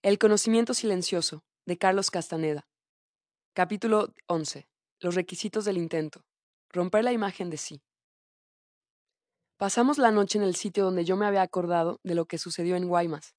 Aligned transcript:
El 0.00 0.16
conocimiento 0.20 0.74
silencioso, 0.74 1.42
de 1.66 1.76
Carlos 1.76 2.12
Castaneda. 2.12 2.68
Capítulo 3.52 4.14
11. 4.28 4.68
Los 5.00 5.16
requisitos 5.16 5.64
del 5.64 5.76
intento. 5.76 6.24
Romper 6.68 7.02
la 7.02 7.10
imagen 7.10 7.50
de 7.50 7.56
sí. 7.56 7.82
Pasamos 9.56 9.98
la 9.98 10.12
noche 10.12 10.38
en 10.38 10.44
el 10.44 10.54
sitio 10.54 10.84
donde 10.84 11.04
yo 11.04 11.16
me 11.16 11.26
había 11.26 11.42
acordado 11.42 11.98
de 12.04 12.14
lo 12.14 12.26
que 12.26 12.38
sucedió 12.38 12.76
en 12.76 12.86
Guaymas. 12.86 13.34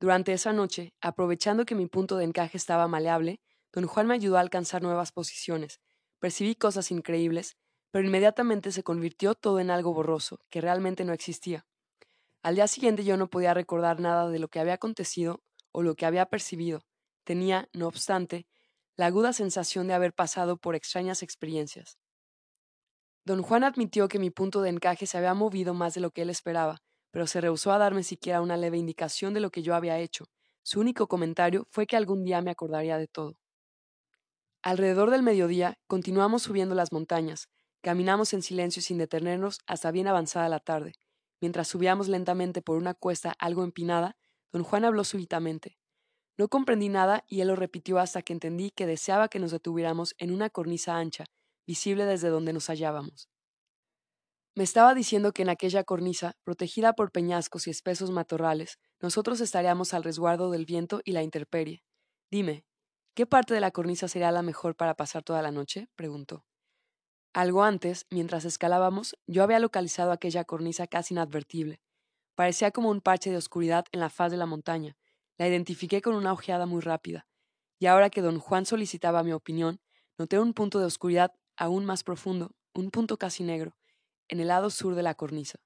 Durante 0.00 0.32
esa 0.32 0.52
noche, 0.52 0.94
aprovechando 1.00 1.64
que 1.64 1.76
mi 1.76 1.86
punto 1.86 2.16
de 2.16 2.24
encaje 2.24 2.56
estaba 2.56 2.88
maleable, 2.88 3.40
don 3.72 3.86
Juan 3.86 4.08
me 4.08 4.14
ayudó 4.14 4.36
a 4.36 4.40
alcanzar 4.40 4.82
nuevas 4.82 5.12
posiciones. 5.12 5.80
Percibí 6.18 6.56
cosas 6.56 6.90
increíbles, 6.90 7.56
pero 7.92 8.04
inmediatamente 8.04 8.72
se 8.72 8.82
convirtió 8.82 9.36
todo 9.36 9.60
en 9.60 9.70
algo 9.70 9.94
borroso, 9.94 10.40
que 10.50 10.60
realmente 10.60 11.04
no 11.04 11.12
existía. 11.12 11.66
Al 12.42 12.56
día 12.56 12.66
siguiente 12.66 13.04
yo 13.04 13.16
no 13.16 13.30
podía 13.30 13.54
recordar 13.54 14.00
nada 14.00 14.28
de 14.28 14.40
lo 14.40 14.48
que 14.48 14.58
había 14.58 14.74
acontecido 14.74 15.40
o 15.72 15.82
lo 15.82 15.94
que 15.94 16.06
había 16.06 16.26
percibido. 16.26 16.82
Tenía, 17.24 17.68
no 17.72 17.86
obstante, 17.86 18.46
la 18.96 19.06
aguda 19.06 19.32
sensación 19.32 19.86
de 19.86 19.94
haber 19.94 20.12
pasado 20.12 20.56
por 20.56 20.74
extrañas 20.74 21.22
experiencias. 21.22 21.98
Don 23.24 23.42
Juan 23.42 23.64
admitió 23.64 24.08
que 24.08 24.18
mi 24.18 24.30
punto 24.30 24.62
de 24.62 24.70
encaje 24.70 25.06
se 25.06 25.18
había 25.18 25.34
movido 25.34 25.74
más 25.74 25.94
de 25.94 26.00
lo 26.00 26.10
que 26.10 26.22
él 26.22 26.30
esperaba, 26.30 26.82
pero 27.10 27.26
se 27.26 27.40
rehusó 27.40 27.72
a 27.72 27.78
darme 27.78 28.02
siquiera 28.02 28.40
una 28.40 28.56
leve 28.56 28.78
indicación 28.78 29.34
de 29.34 29.40
lo 29.40 29.50
que 29.50 29.62
yo 29.62 29.74
había 29.74 29.98
hecho. 29.98 30.26
Su 30.62 30.80
único 30.80 31.08
comentario 31.08 31.66
fue 31.70 31.86
que 31.86 31.96
algún 31.96 32.24
día 32.24 32.40
me 32.42 32.50
acordaría 32.50 32.98
de 32.98 33.08
todo. 33.08 33.36
Alrededor 34.62 35.10
del 35.10 35.22
mediodía 35.22 35.78
continuamos 35.86 36.42
subiendo 36.42 36.74
las 36.74 36.92
montañas, 36.92 37.48
caminamos 37.82 38.34
en 38.34 38.42
silencio 38.42 38.82
sin 38.82 38.98
detenernos 38.98 39.60
hasta 39.66 39.90
bien 39.90 40.06
avanzada 40.06 40.48
la 40.48 40.60
tarde. 40.60 40.92
Mientras 41.40 41.68
subíamos 41.68 42.08
lentamente 42.08 42.60
por 42.60 42.76
una 42.76 42.92
cuesta 42.92 43.34
algo 43.38 43.64
empinada, 43.64 44.16
Don 44.52 44.64
Juan 44.64 44.84
habló 44.84 45.04
súbitamente. 45.04 45.78
No 46.36 46.48
comprendí 46.48 46.88
nada 46.88 47.24
y 47.28 47.40
él 47.40 47.48
lo 47.48 47.56
repitió 47.56 47.98
hasta 47.98 48.22
que 48.22 48.32
entendí 48.32 48.70
que 48.70 48.86
deseaba 48.86 49.28
que 49.28 49.38
nos 49.38 49.50
detuviéramos 49.50 50.14
en 50.18 50.32
una 50.32 50.50
cornisa 50.50 50.96
ancha, 50.96 51.26
visible 51.66 52.04
desde 52.04 52.30
donde 52.30 52.52
nos 52.52 52.68
hallábamos. 52.68 53.28
Me 54.56 54.64
estaba 54.64 54.94
diciendo 54.94 55.32
que 55.32 55.42
en 55.42 55.48
aquella 55.48 55.84
cornisa, 55.84 56.36
protegida 56.42 56.94
por 56.94 57.12
peñascos 57.12 57.66
y 57.66 57.70
espesos 57.70 58.10
matorrales, 58.10 58.78
nosotros 59.00 59.40
estaríamos 59.40 59.94
al 59.94 60.02
resguardo 60.02 60.50
del 60.50 60.66
viento 60.66 61.00
y 61.04 61.12
la 61.12 61.22
intemperie. 61.22 61.82
Dime, 62.30 62.64
¿qué 63.14 63.26
parte 63.26 63.54
de 63.54 63.60
la 63.60 63.70
cornisa 63.70 64.08
sería 64.08 64.32
la 64.32 64.42
mejor 64.42 64.74
para 64.74 64.94
pasar 64.94 65.22
toda 65.22 65.42
la 65.42 65.52
noche? 65.52 65.88
preguntó. 65.94 66.44
Algo 67.32 67.62
antes, 67.62 68.06
mientras 68.10 68.44
escalábamos, 68.44 69.14
yo 69.28 69.44
había 69.44 69.60
localizado 69.60 70.10
aquella 70.10 70.44
cornisa 70.44 70.88
casi 70.88 71.14
inadvertible. 71.14 71.80
Parecía 72.40 72.70
como 72.70 72.88
un 72.88 73.02
parche 73.02 73.30
de 73.30 73.36
oscuridad 73.36 73.84
en 73.92 74.00
la 74.00 74.08
faz 74.08 74.30
de 74.30 74.38
la 74.38 74.46
montaña. 74.46 74.96
La 75.36 75.46
identifiqué 75.46 76.00
con 76.00 76.14
una 76.14 76.32
ojeada 76.32 76.64
muy 76.64 76.80
rápida. 76.80 77.26
Y 77.78 77.84
ahora 77.84 78.08
que 78.08 78.22
don 78.22 78.38
Juan 78.38 78.64
solicitaba 78.64 79.22
mi 79.22 79.34
opinión, 79.34 79.78
noté 80.16 80.38
un 80.38 80.54
punto 80.54 80.78
de 80.78 80.86
oscuridad 80.86 81.34
aún 81.58 81.84
más 81.84 82.02
profundo, 82.02 82.52
un 82.72 82.90
punto 82.90 83.18
casi 83.18 83.42
negro, 83.42 83.76
en 84.26 84.40
el 84.40 84.48
lado 84.48 84.70
sur 84.70 84.94
de 84.94 85.02
la 85.02 85.14
cornisa. 85.14 85.58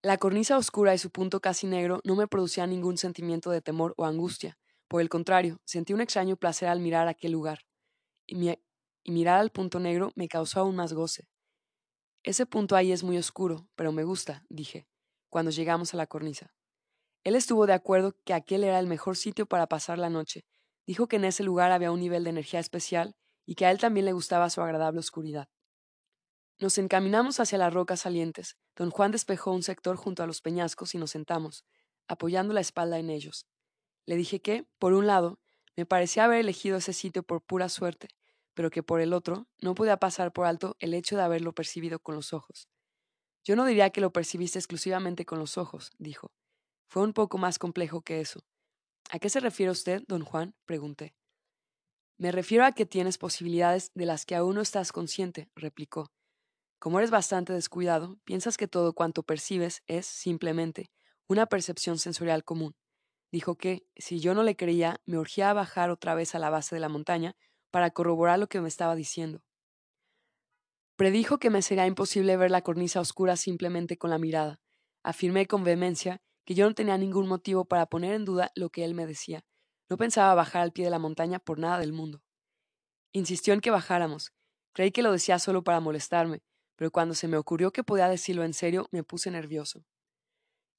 La 0.00 0.16
cornisa 0.16 0.56
oscura 0.56 0.94
y 0.94 0.98
su 0.98 1.10
punto 1.10 1.40
casi 1.40 1.66
negro 1.66 2.00
no 2.04 2.14
me 2.14 2.28
producían 2.28 2.70
ningún 2.70 2.96
sentimiento 2.96 3.50
de 3.50 3.62
temor 3.62 3.94
o 3.96 4.04
angustia. 4.04 4.56
Por 4.86 5.00
el 5.00 5.08
contrario, 5.08 5.60
sentí 5.64 5.92
un 5.92 6.02
extraño 6.02 6.36
placer 6.36 6.68
al 6.68 6.78
mirar 6.78 7.08
aquel 7.08 7.32
lugar. 7.32 7.66
Y, 8.28 8.36
mirar 9.10 9.40
al 9.40 9.50
punto 9.50 9.80
negro 9.80 10.12
me 10.14 10.28
causó 10.28 10.60
aún 10.60 10.76
más 10.76 10.92
goce. 10.92 11.26
Ese 12.22 12.46
punto 12.46 12.76
ahí 12.76 12.92
es 12.92 13.02
muy 13.02 13.18
oscuro, 13.18 13.66
pero 13.74 13.90
me 13.90 14.04
gusta, 14.04 14.44
dije 14.48 14.86
cuando 15.32 15.50
llegamos 15.50 15.94
a 15.94 15.96
la 15.96 16.06
cornisa. 16.06 16.52
Él 17.24 17.36
estuvo 17.36 17.66
de 17.66 17.72
acuerdo 17.72 18.14
que 18.26 18.34
aquel 18.34 18.64
era 18.64 18.78
el 18.78 18.86
mejor 18.86 19.16
sitio 19.16 19.46
para 19.46 19.66
pasar 19.66 19.98
la 19.98 20.10
noche. 20.10 20.44
Dijo 20.86 21.08
que 21.08 21.16
en 21.16 21.24
ese 21.24 21.42
lugar 21.42 21.72
había 21.72 21.90
un 21.90 22.00
nivel 22.00 22.22
de 22.22 22.28
energía 22.30 22.60
especial 22.60 23.16
y 23.46 23.54
que 23.54 23.64
a 23.64 23.70
él 23.70 23.78
también 23.78 24.04
le 24.04 24.12
gustaba 24.12 24.50
su 24.50 24.60
agradable 24.60 25.00
oscuridad. 25.00 25.48
Nos 26.58 26.76
encaminamos 26.76 27.40
hacia 27.40 27.56
las 27.56 27.72
rocas 27.72 28.00
salientes. 28.00 28.58
Don 28.76 28.90
Juan 28.90 29.10
despejó 29.10 29.52
un 29.52 29.62
sector 29.62 29.96
junto 29.96 30.22
a 30.22 30.26
los 30.26 30.42
peñascos 30.42 30.94
y 30.94 30.98
nos 30.98 31.12
sentamos, 31.12 31.64
apoyando 32.08 32.52
la 32.52 32.60
espalda 32.60 32.98
en 32.98 33.08
ellos. 33.08 33.46
Le 34.04 34.16
dije 34.16 34.42
que, 34.42 34.66
por 34.78 34.92
un 34.92 35.06
lado, 35.06 35.40
me 35.76 35.86
parecía 35.86 36.24
haber 36.24 36.40
elegido 36.40 36.76
ese 36.76 36.92
sitio 36.92 37.22
por 37.22 37.42
pura 37.42 37.70
suerte, 37.70 38.08
pero 38.52 38.68
que 38.68 38.82
por 38.82 39.00
el 39.00 39.14
otro 39.14 39.48
no 39.62 39.74
podía 39.74 39.96
pasar 39.96 40.30
por 40.30 40.44
alto 40.44 40.76
el 40.78 40.92
hecho 40.92 41.16
de 41.16 41.22
haberlo 41.22 41.54
percibido 41.54 42.00
con 42.00 42.16
los 42.16 42.34
ojos. 42.34 42.68
Yo 43.44 43.56
no 43.56 43.64
diría 43.64 43.90
que 43.90 44.00
lo 44.00 44.12
percibiste 44.12 44.58
exclusivamente 44.58 45.24
con 45.24 45.38
los 45.38 45.58
ojos, 45.58 45.90
dijo. 45.98 46.32
Fue 46.88 47.02
un 47.02 47.12
poco 47.12 47.38
más 47.38 47.58
complejo 47.58 48.02
que 48.02 48.20
eso. 48.20 48.40
¿A 49.10 49.18
qué 49.18 49.28
se 49.28 49.40
refiere 49.40 49.72
usted, 49.72 50.02
don 50.06 50.24
Juan? 50.24 50.54
pregunté. 50.64 51.14
Me 52.18 52.30
refiero 52.30 52.64
a 52.64 52.72
que 52.72 52.86
tienes 52.86 53.18
posibilidades 53.18 53.90
de 53.94 54.06
las 54.06 54.26
que 54.26 54.36
aún 54.36 54.54
no 54.54 54.60
estás 54.60 54.92
consciente, 54.92 55.50
replicó. 55.56 56.12
Como 56.78 56.98
eres 56.98 57.10
bastante 57.10 57.52
descuidado, 57.52 58.18
piensas 58.24 58.56
que 58.56 58.68
todo 58.68 58.92
cuanto 58.92 59.22
percibes 59.22 59.82
es, 59.86 60.06
simplemente, 60.06 60.90
una 61.28 61.46
percepción 61.46 61.98
sensorial 61.98 62.44
común. 62.44 62.76
Dijo 63.32 63.56
que, 63.56 63.86
si 63.96 64.20
yo 64.20 64.34
no 64.34 64.42
le 64.42 64.56
creía, 64.56 65.00
me 65.06 65.18
urgía 65.18 65.50
a 65.50 65.54
bajar 65.54 65.90
otra 65.90 66.14
vez 66.14 66.34
a 66.34 66.38
la 66.38 66.50
base 66.50 66.76
de 66.76 66.80
la 66.80 66.88
montaña 66.88 67.34
para 67.70 67.90
corroborar 67.90 68.38
lo 68.38 68.48
que 68.48 68.60
me 68.60 68.68
estaba 68.68 68.94
diciendo. 68.94 69.42
Predijo 70.96 71.38
que 71.38 71.50
me 71.50 71.62
sería 71.62 71.86
imposible 71.86 72.36
ver 72.36 72.50
la 72.50 72.62
cornisa 72.62 73.00
oscura 73.00 73.36
simplemente 73.36 73.96
con 73.96 74.10
la 74.10 74.18
mirada. 74.18 74.60
Afirmé 75.02 75.46
con 75.46 75.64
vehemencia 75.64 76.20
que 76.44 76.54
yo 76.54 76.66
no 76.68 76.74
tenía 76.74 76.98
ningún 76.98 77.28
motivo 77.28 77.64
para 77.64 77.86
poner 77.86 78.14
en 78.14 78.24
duda 78.24 78.52
lo 78.54 78.70
que 78.70 78.84
él 78.84 78.94
me 78.94 79.06
decía. 79.06 79.44
No 79.88 79.96
pensaba 79.96 80.34
bajar 80.34 80.62
al 80.62 80.72
pie 80.72 80.84
de 80.84 80.90
la 80.90 80.98
montaña 80.98 81.38
por 81.38 81.58
nada 81.58 81.78
del 81.78 81.92
mundo. 81.92 82.22
Insistió 83.12 83.54
en 83.54 83.60
que 83.60 83.70
bajáramos. 83.70 84.32
Creí 84.72 84.90
que 84.90 85.02
lo 85.02 85.12
decía 85.12 85.38
solo 85.38 85.64
para 85.64 85.80
molestarme, 85.80 86.42
pero 86.76 86.90
cuando 86.90 87.14
se 87.14 87.28
me 87.28 87.36
ocurrió 87.36 87.72
que 87.72 87.84
podía 87.84 88.08
decirlo 88.08 88.44
en 88.44 88.54
serio, 88.54 88.88
me 88.90 89.02
puse 89.02 89.30
nervioso. 89.30 89.84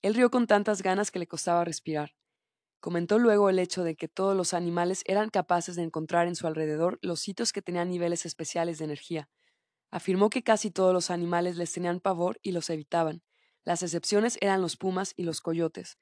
Él 0.02 0.16
rió 0.16 0.30
con 0.30 0.48
tantas 0.48 0.82
ganas 0.82 1.12
que 1.12 1.20
le 1.20 1.28
costaba 1.28 1.64
respirar. 1.64 2.16
Comentó 2.80 3.20
luego 3.20 3.50
el 3.50 3.60
hecho 3.60 3.84
de 3.84 3.96
que 3.96 4.10
todos 4.10 4.36
los 4.36 4.54
animales 4.54 5.04
eran 5.06 5.30
capaces 5.30 5.76
de 5.76 5.84
encontrar 5.84 6.28
en 6.28 6.36
su 6.36 6.46
alrededor 6.48 7.00
los 7.02 7.22
sitios 7.22 7.54
que 7.54 7.62
tenían 7.62 7.90
niveles 7.90 8.26
especiales 8.26 8.80
de 8.80 8.86
energía, 8.86 9.30
Afirmó 9.94 10.32
que 10.32 10.42
casi 10.42 10.72
todos 10.72 10.92
los 10.92 11.12
animales 11.12 11.56
les 11.56 11.72
tenían 11.72 12.00
pavor 12.00 12.40
y 12.42 12.52
los 12.52 12.72
evitaban. 12.72 13.22
Las 13.64 13.84
excepciones 13.84 14.40
eran 14.42 14.60
los 14.60 14.76
pumas 14.76 15.14
y 15.16 15.22
los 15.22 15.40
coyotes, 15.40 16.00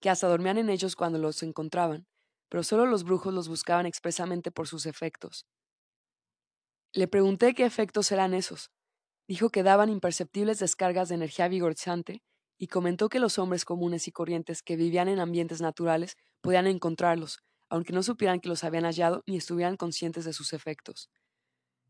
que 0.00 0.08
hasta 0.08 0.28
dormían 0.28 0.56
en 0.56 0.70
ellos 0.70 0.96
cuando 0.96 1.18
los 1.18 1.42
encontraban, 1.42 2.06
pero 2.48 2.62
solo 2.62 2.86
los 2.86 3.04
brujos 3.04 3.34
los 3.34 3.48
buscaban 3.48 3.84
expresamente 3.84 4.50
por 4.50 4.66
sus 4.66 4.86
efectos. 4.86 5.46
Le 6.94 7.06
pregunté 7.08 7.52
qué 7.54 7.66
efectos 7.66 8.10
eran 8.12 8.32
esos. 8.32 8.70
Dijo 9.28 9.50
que 9.50 9.62
daban 9.62 9.90
imperceptibles 9.90 10.60
descargas 10.60 11.10
de 11.10 11.16
energía 11.16 11.48
vigorizante 11.48 12.22
y 12.58 12.68
comentó 12.68 13.10
que 13.10 13.20
los 13.20 13.38
hombres 13.38 13.66
comunes 13.66 14.08
y 14.08 14.12
corrientes 14.12 14.62
que 14.62 14.76
vivían 14.76 15.08
en 15.08 15.20
ambientes 15.20 15.60
naturales 15.60 16.16
podían 16.40 16.66
encontrarlos, 16.66 17.40
aunque 17.68 17.92
no 17.92 18.02
supieran 18.02 18.40
que 18.40 18.48
los 18.48 18.64
habían 18.64 18.84
hallado 18.84 19.22
ni 19.26 19.36
estuvieran 19.36 19.76
conscientes 19.76 20.24
de 20.24 20.32
sus 20.32 20.54
efectos. 20.54 21.10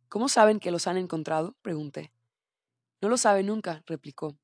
¿Cómo 0.08 0.28
saben 0.28 0.60
que 0.60 0.70
los 0.70 0.86
han 0.86 0.96
encontrado? 0.96 1.56
pregunté. 1.62 2.12
No 3.00 3.08
lo 3.08 3.16
sabe 3.16 3.42
nunca, 3.42 3.82
replicó. 3.86 4.38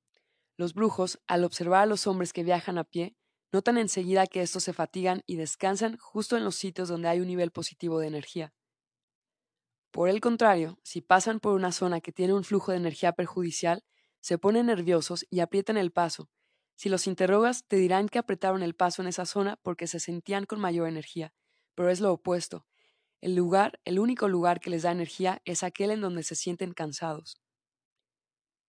Los 0.57 0.75
brujos, 0.75 1.21
al 1.27 1.45
observar 1.45 1.83
a 1.83 1.87
los 1.87 2.07
hombres 2.07 2.33
que 2.33 2.45
viajan 2.45 2.77
a 2.77 2.85
pie, 2.85 3.17
notan 3.53 3.79
enseguida 3.79 4.27
que 4.27 4.43
estos 4.43 4.65
se 4.65 4.73
fatigan 4.73 5.23
y 5.27 5.37
descansan 5.37 5.97
justo 5.97 6.37
en 6.37 6.45
los 6.45 6.57
sitios 6.57 6.89
donde 6.89 7.09
hay 7.09 7.21
un 7.21 7.27
nivel 7.27 7.51
positivo 7.51 7.99
de 7.99 8.09
energía. 8.09 8.53
Por 9.91 10.09
el 10.09 10.21
contrario, 10.21 10.79
si 10.83 11.01
pasan 11.01 11.41
por 11.41 11.55
una 11.55 11.73
zona 11.73 12.01
que 12.01 12.13
tiene 12.13 12.35
un 12.35 12.45
flujo 12.45 12.71
de 12.71 12.79
energía 12.79 13.13
perjudicial, 13.13 13.83
se 14.21 14.39
ponen 14.39 14.67
nerviosos 14.67 15.27
y 15.31 15.41
aprietan 15.41 15.77
el 15.77 15.91
paso. 15.91 16.31
Si 16.77 16.89
los 16.89 17.07
interrogas, 17.07 17.65
te 17.67 17.77
dirán 17.77 18.09
que 18.09 18.19
apretaron 18.19 18.63
el 18.63 18.75
paso 18.75 19.03
en 19.03 19.09
esa 19.09 19.27
zona 19.27 19.59
porque 19.63 19.87
se 19.87 19.99
sentían 19.99 20.47
con 20.47 20.61
mayor 20.61 20.89
energía, 20.89 21.33
pero 21.75 21.91
es 21.91 22.01
lo 22.01 22.13
opuesto. 22.13 22.67
El 23.21 23.35
lugar, 23.35 23.81
el 23.85 23.99
único 23.99 24.29
lugar 24.29 24.61
que 24.61 24.71
les 24.71 24.83
da 24.83 24.93
energía 24.93 25.43
es 25.45 25.63
aquel 25.63 25.91
en 25.91 26.01
donde 26.01 26.23
se 26.23 26.35
sienten 26.35 26.73
cansados. 26.73 27.39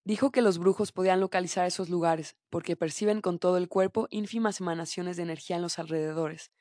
Dijo 0.03 0.31
que 0.31 0.41
los 0.41 0.57
brujos 0.57 0.91
podían 0.91 1.19
localizar 1.19 1.65
esos 1.67 1.89
lugares 1.89 2.35
porque 2.49 2.75
perciben 2.75 3.21
con 3.21 3.39
todo 3.39 3.57
el 3.57 3.69
cuerpo 3.69 4.07
ínfimas 4.09 4.59
emanaciones 4.59 5.15
de 5.15 5.23
energía 5.23 5.55
en 5.55 5.61
los 5.61 5.79
alrededores. 5.79 6.51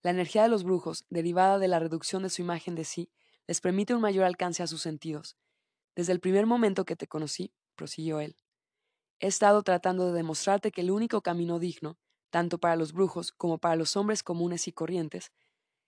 La 0.00 0.10
energía 0.10 0.42
de 0.42 0.48
los 0.48 0.64
brujos, 0.64 1.04
derivada 1.10 1.58
de 1.58 1.68
la 1.68 1.80
reducción 1.80 2.22
de 2.22 2.30
su 2.30 2.40
imagen 2.40 2.74
de 2.74 2.84
sí, 2.84 3.10
les 3.46 3.60
permite 3.60 3.94
un 3.94 4.00
mayor 4.00 4.24
alcance 4.24 4.62
a 4.62 4.66
sus 4.66 4.80
sentidos. 4.80 5.36
Desde 5.94 6.12
el 6.12 6.20
primer 6.20 6.46
momento 6.46 6.84
que 6.84 6.96
te 6.96 7.08
conocí, 7.08 7.52
prosiguió 7.74 8.20
él, 8.20 8.36
he 9.20 9.26
estado 9.26 9.62
tratando 9.62 10.06
de 10.06 10.12
demostrarte 10.12 10.72
que 10.72 10.80
el 10.80 10.90
único 10.90 11.20
camino 11.20 11.58
digno, 11.58 11.98
tanto 12.30 12.58
para 12.58 12.76
los 12.76 12.92
brujos 12.92 13.32
como 13.32 13.58
para 13.58 13.76
los 13.76 13.96
hombres 13.96 14.22
comunes 14.22 14.66
y 14.68 14.72
corrientes, 14.72 15.32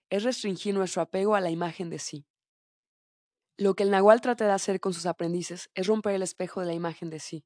es 0.09 0.23
restringir 0.23 0.73
nuestro 0.73 1.01
apego 1.01 1.35
a 1.35 1.41
la 1.41 1.49
imagen 1.49 1.89
de 1.89 1.99
sí. 1.99 2.25
Lo 3.57 3.75
que 3.75 3.83
el 3.83 3.91
nahual 3.91 4.21
trata 4.21 4.45
de 4.45 4.51
hacer 4.51 4.79
con 4.79 4.93
sus 4.93 5.05
aprendices 5.05 5.69
es 5.73 5.87
romper 5.87 6.13
el 6.15 6.21
espejo 6.21 6.61
de 6.61 6.67
la 6.67 6.73
imagen 6.73 7.09
de 7.09 7.19
sí. 7.19 7.45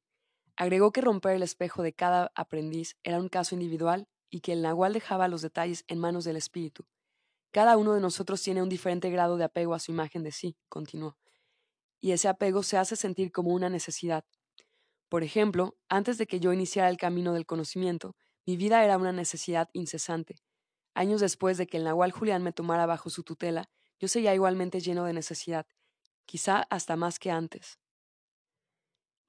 Agregó 0.57 0.91
que 0.91 1.01
romper 1.01 1.35
el 1.35 1.43
espejo 1.43 1.83
de 1.83 1.93
cada 1.93 2.31
aprendiz 2.35 2.97
era 3.03 3.19
un 3.19 3.29
caso 3.29 3.55
individual 3.55 4.07
y 4.29 4.41
que 4.41 4.53
el 4.53 4.61
nahual 4.61 4.93
dejaba 4.93 5.27
los 5.27 5.41
detalles 5.41 5.85
en 5.87 5.99
manos 5.99 6.25
del 6.25 6.37
espíritu. 6.37 6.85
Cada 7.51 7.77
uno 7.77 7.93
de 7.93 8.01
nosotros 8.01 8.41
tiene 8.41 8.61
un 8.63 8.69
diferente 8.69 9.09
grado 9.09 9.37
de 9.37 9.45
apego 9.45 9.73
a 9.73 9.79
su 9.79 9.91
imagen 9.91 10.23
de 10.23 10.31
sí, 10.31 10.57
continuó, 10.69 11.17
y 12.01 12.11
ese 12.11 12.27
apego 12.27 12.63
se 12.63 12.77
hace 12.77 12.95
sentir 12.95 13.31
como 13.31 13.51
una 13.51 13.69
necesidad. 13.69 14.25
Por 15.09 15.23
ejemplo, 15.23 15.77
antes 15.89 16.17
de 16.17 16.27
que 16.27 16.39
yo 16.39 16.53
iniciara 16.53 16.89
el 16.89 16.97
camino 16.97 17.33
del 17.33 17.45
conocimiento, 17.45 18.15
mi 18.45 18.57
vida 18.57 18.83
era 18.83 18.97
una 18.97 19.11
necesidad 19.11 19.69
incesante. 19.73 20.37
Años 20.93 21.21
después 21.21 21.57
de 21.57 21.67
que 21.67 21.77
el 21.77 21.83
nahual 21.83 22.11
Julián 22.11 22.43
me 22.43 22.53
tomara 22.53 22.85
bajo 22.85 23.09
su 23.09 23.23
tutela, 23.23 23.69
yo 23.99 24.07
seguía 24.07 24.33
igualmente 24.33 24.79
lleno 24.79 25.05
de 25.05 25.13
necesidad, 25.13 25.65
quizá 26.25 26.67
hasta 26.69 26.95
más 26.95 27.19
que 27.19 27.31
antes. 27.31 27.79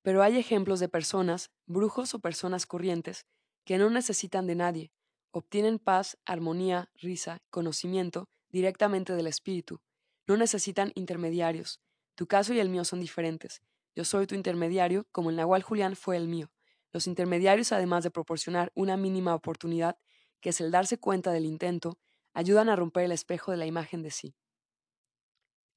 Pero 0.03 0.23
hay 0.23 0.39
ejemplos 0.39 0.81
de 0.81 0.89
personas, 0.89 1.51
brujos 1.67 2.15
o 2.15 2.19
personas 2.19 2.67
corrientes, 2.67 3.27
que 3.65 3.79
no 3.79 3.91
necesitan 3.91 4.47
de 4.47 4.57
nadie, 4.57 4.93
obtienen 5.31 5.79
paz, 5.79 6.19
armonía, 6.25 6.91
risa, 6.95 7.43
conocimiento 7.51 8.29
directamente 8.51 9.15
del 9.15 9.27
espíritu. 9.27 9.81
No 10.27 10.37
necesitan 10.37 10.93
intermediarios. 10.95 11.81
Tu 12.15 12.27
caso 12.27 12.53
y 12.53 12.61
el 12.61 12.69
mío 12.69 12.85
son 12.85 13.01
diferentes. 13.01 13.63
Yo 13.95 14.05
soy 14.05 14.27
tu 14.27 14.35
intermediario, 14.35 15.07
como 15.13 15.31
el 15.31 15.37
Nahual 15.37 15.63
Julián 15.63 15.97
fue 15.97 16.17
el 16.17 16.29
mío. 16.29 16.51
Los 16.93 17.07
intermediarios, 17.07 17.73
además 17.73 18.05
de 18.05 18.11
proporcionar 18.11 18.71
una 18.75 18.97
mínima 18.97 19.35
oportunidad, 19.35 19.97
que 20.43 20.51
es 20.51 20.61
el 20.61 20.71
darse 20.71 20.99
cuenta 20.99 21.33
del 21.33 21.47
intento, 21.47 21.99
ayudan 22.35 22.69
a 22.69 22.77
romper 22.77 23.05
el 23.05 23.13
espejo 23.13 23.53
de 23.53 23.57
la 23.57 23.65
imagen 23.65 24.03
de 24.03 24.11
sí. 24.11 24.35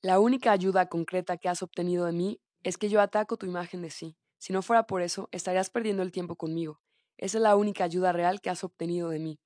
La 0.01 0.19
única 0.19 0.51
ayuda 0.51 0.89
concreta 0.89 1.37
que 1.37 1.47
has 1.47 1.63
obtenido 1.63 2.05
de 2.05 2.11
mí 2.11 2.41
es 2.63 2.77
que 2.77 2.89
yo 2.89 2.99
ataco 2.99 3.37
tu 3.37 3.45
imagen 3.45 3.81
de 3.81 3.91
sí. 3.91 4.17
Si 4.37 4.51
no 4.51 4.61
fuera 4.61 4.87
por 4.87 5.01
eso, 5.01 5.29
estarías 5.31 5.69
perdiendo 5.69 6.03
el 6.03 6.11
tiempo 6.11 6.35
conmigo. 6.35 6.81
Esa 7.17 7.37
es 7.37 7.41
la 7.43 7.55
única 7.55 7.85
ayuda 7.85 8.11
real 8.11 8.41
que 8.41 8.49
has 8.49 8.63
obtenido 8.63 9.09
de 9.09 9.19
mí. 9.19 9.39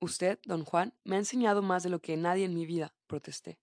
Usted, 0.00 0.38
don 0.44 0.64
Juan, 0.64 0.94
me 1.04 1.16
ha 1.16 1.18
enseñado 1.18 1.62
más 1.62 1.82
de 1.82 1.88
lo 1.88 2.00
que 2.00 2.16
nadie 2.16 2.44
en 2.44 2.54
mi 2.54 2.66
vida, 2.66 2.94
protesté. 3.06 3.58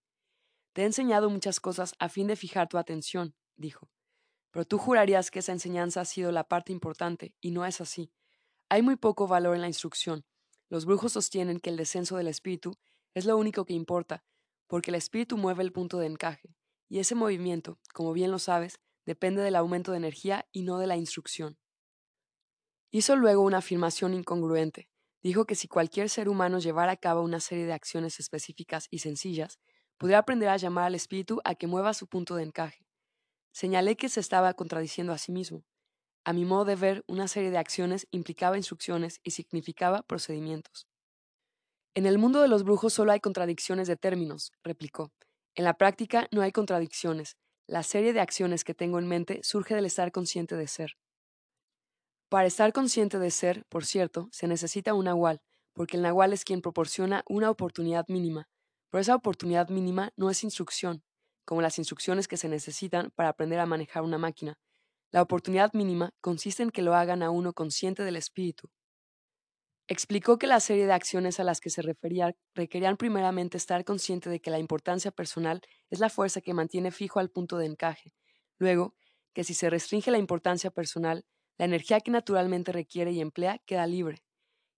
Te 0.73 0.81
he 0.81 0.85
enseñado 0.85 1.29
muchas 1.29 1.59
cosas 1.59 1.93
a 1.99 2.09
fin 2.09 2.27
de 2.27 2.35
fijar 2.35 2.67
tu 2.67 2.77
atención, 2.77 3.35
dijo. 3.55 3.91
Pero 4.51 4.65
tú 4.65 4.77
jurarías 4.77 5.31
que 5.31 5.39
esa 5.39 5.51
enseñanza 5.51 6.01
ha 6.01 6.05
sido 6.05 6.31
la 6.31 6.47
parte 6.47 6.71
importante, 6.71 7.35
y 7.39 7.51
no 7.51 7.65
es 7.65 7.81
así. 7.81 8.11
Hay 8.69 8.81
muy 8.81 8.95
poco 8.95 9.27
valor 9.27 9.55
en 9.55 9.61
la 9.61 9.67
instrucción. 9.67 10.25
Los 10.71 10.85
brujos 10.85 11.11
sostienen 11.11 11.59
que 11.59 11.69
el 11.69 11.75
descenso 11.75 12.15
del 12.15 12.29
espíritu 12.29 12.77
es 13.13 13.25
lo 13.25 13.35
único 13.35 13.65
que 13.65 13.73
importa, 13.73 14.23
porque 14.67 14.89
el 14.89 14.95
espíritu 14.95 15.35
mueve 15.35 15.63
el 15.63 15.73
punto 15.73 15.99
de 15.99 16.07
encaje, 16.07 16.55
y 16.87 16.99
ese 16.99 17.13
movimiento, 17.13 17.77
como 17.93 18.13
bien 18.13 18.31
lo 18.31 18.39
sabes, 18.39 18.79
depende 19.05 19.41
del 19.41 19.57
aumento 19.57 19.91
de 19.91 19.97
energía 19.97 20.47
y 20.53 20.61
no 20.61 20.79
de 20.79 20.87
la 20.87 20.95
instrucción. 20.95 21.59
Hizo 22.89 23.17
luego 23.17 23.41
una 23.41 23.57
afirmación 23.57 24.13
incongruente. 24.13 24.87
Dijo 25.21 25.43
que 25.43 25.55
si 25.55 25.67
cualquier 25.67 26.09
ser 26.09 26.29
humano 26.29 26.59
llevara 26.59 26.93
a 26.93 26.97
cabo 26.97 27.21
una 27.21 27.41
serie 27.41 27.65
de 27.65 27.73
acciones 27.73 28.21
específicas 28.21 28.87
y 28.89 28.99
sencillas, 28.99 29.59
podría 29.97 30.19
aprender 30.19 30.47
a 30.47 30.55
llamar 30.55 30.85
al 30.85 30.95
espíritu 30.95 31.41
a 31.43 31.53
que 31.53 31.67
mueva 31.67 31.93
su 31.93 32.07
punto 32.07 32.35
de 32.35 32.43
encaje. 32.43 32.87
Señalé 33.51 33.97
que 33.97 34.07
se 34.07 34.21
estaba 34.21 34.53
contradiciendo 34.53 35.11
a 35.11 35.17
sí 35.17 35.33
mismo. 35.33 35.65
A 36.23 36.33
mi 36.33 36.45
modo 36.45 36.65
de 36.65 36.75
ver, 36.75 37.03
una 37.07 37.27
serie 37.27 37.49
de 37.49 37.57
acciones 37.57 38.07
implicaba 38.11 38.57
instrucciones 38.57 39.19
y 39.23 39.31
significaba 39.31 40.03
procedimientos. 40.03 40.87
En 41.95 42.05
el 42.05 42.19
mundo 42.19 42.41
de 42.41 42.47
los 42.47 42.63
brujos 42.63 42.93
solo 42.93 43.11
hay 43.11 43.19
contradicciones 43.19 43.87
de 43.87 43.97
términos, 43.97 44.51
replicó. 44.63 45.11
En 45.55 45.65
la 45.65 45.73
práctica 45.73 46.27
no 46.31 46.41
hay 46.41 46.51
contradicciones. 46.51 47.37
La 47.67 47.83
serie 47.83 48.13
de 48.13 48.21
acciones 48.21 48.63
que 48.63 48.73
tengo 48.73 48.99
en 48.99 49.07
mente 49.07 49.41
surge 49.43 49.75
del 49.75 49.85
estar 49.85 50.11
consciente 50.11 50.55
de 50.55 50.67
ser. 50.67 50.95
Para 52.29 52.47
estar 52.47 52.71
consciente 52.71 53.19
de 53.19 53.31
ser, 53.31 53.65
por 53.67 53.83
cierto, 53.83 54.29
se 54.31 54.47
necesita 54.47 54.93
un 54.93 55.05
nahual, 55.05 55.41
porque 55.73 55.97
el 55.97 56.03
nahual 56.03 56.33
es 56.33 56.45
quien 56.45 56.61
proporciona 56.61 57.23
una 57.27 57.49
oportunidad 57.49 58.05
mínima, 58.07 58.47
pero 58.89 59.01
esa 59.01 59.15
oportunidad 59.15 59.69
mínima 59.69 60.11
no 60.15 60.29
es 60.29 60.43
instrucción, 60.43 61.03
como 61.45 61.61
las 61.61 61.77
instrucciones 61.77 62.27
que 62.27 62.37
se 62.37 62.47
necesitan 62.47 63.11
para 63.15 63.29
aprender 63.29 63.59
a 63.59 63.65
manejar 63.65 64.03
una 64.03 64.17
máquina. 64.17 64.59
La 65.11 65.21
oportunidad 65.21 65.73
mínima 65.73 66.13
consiste 66.21 66.63
en 66.63 66.71
que 66.71 66.81
lo 66.81 66.95
hagan 66.95 67.21
a 67.21 67.31
uno 67.31 67.51
consciente 67.51 68.03
del 68.03 68.15
espíritu. 68.15 68.69
Explicó 69.87 70.37
que 70.37 70.47
la 70.47 70.61
serie 70.61 70.85
de 70.85 70.93
acciones 70.93 71.37
a 71.41 71.43
las 71.43 71.59
que 71.59 71.69
se 71.69 71.81
refería 71.81 72.33
requerían 72.55 72.95
primeramente 72.95 73.57
estar 73.57 73.83
consciente 73.83 74.29
de 74.29 74.39
que 74.39 74.51
la 74.51 74.59
importancia 74.59 75.11
personal 75.11 75.59
es 75.89 75.99
la 75.99 76.09
fuerza 76.09 76.39
que 76.39 76.53
mantiene 76.53 76.91
fijo 76.91 77.19
al 77.19 77.29
punto 77.29 77.57
de 77.57 77.65
encaje. 77.65 78.13
Luego, 78.57 78.95
que 79.33 79.43
si 79.43 79.53
se 79.53 79.69
restringe 79.69 80.09
la 80.11 80.17
importancia 80.17 80.71
personal, 80.71 81.25
la 81.57 81.65
energía 81.65 81.99
que 81.99 82.11
naturalmente 82.11 82.71
requiere 82.71 83.11
y 83.11 83.19
emplea 83.19 83.59
queda 83.65 83.85
libre. 83.87 84.23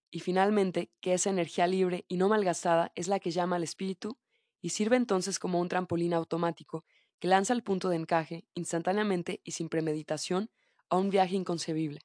Y 0.10 0.22
finalmente, 0.22 0.92
que 1.00 1.14
esa 1.14 1.30
energía 1.30 1.68
libre 1.68 2.06
y 2.08 2.18
no 2.18 2.28
malgastada 2.28 2.92
es 2.96 3.08
la 3.08 3.20
que 3.20 3.30
llama 3.30 3.58
al 3.58 3.64
espíritu 3.64 4.18
y 4.62 4.70
sirve 4.70 4.96
entonces 4.96 5.38
como 5.38 5.60
un 5.60 5.70
trampolín 5.70 6.14
automático 6.16 6.86
que 7.24 7.30
lanza 7.30 7.54
el 7.54 7.64
punto 7.64 7.88
de 7.88 7.96
encaje 7.96 8.44
instantáneamente 8.54 9.40
y 9.46 9.52
sin 9.52 9.70
premeditación 9.70 10.50
a 10.90 10.98
un 10.98 11.10
viaje 11.10 11.38
inconcebible. 11.38 12.02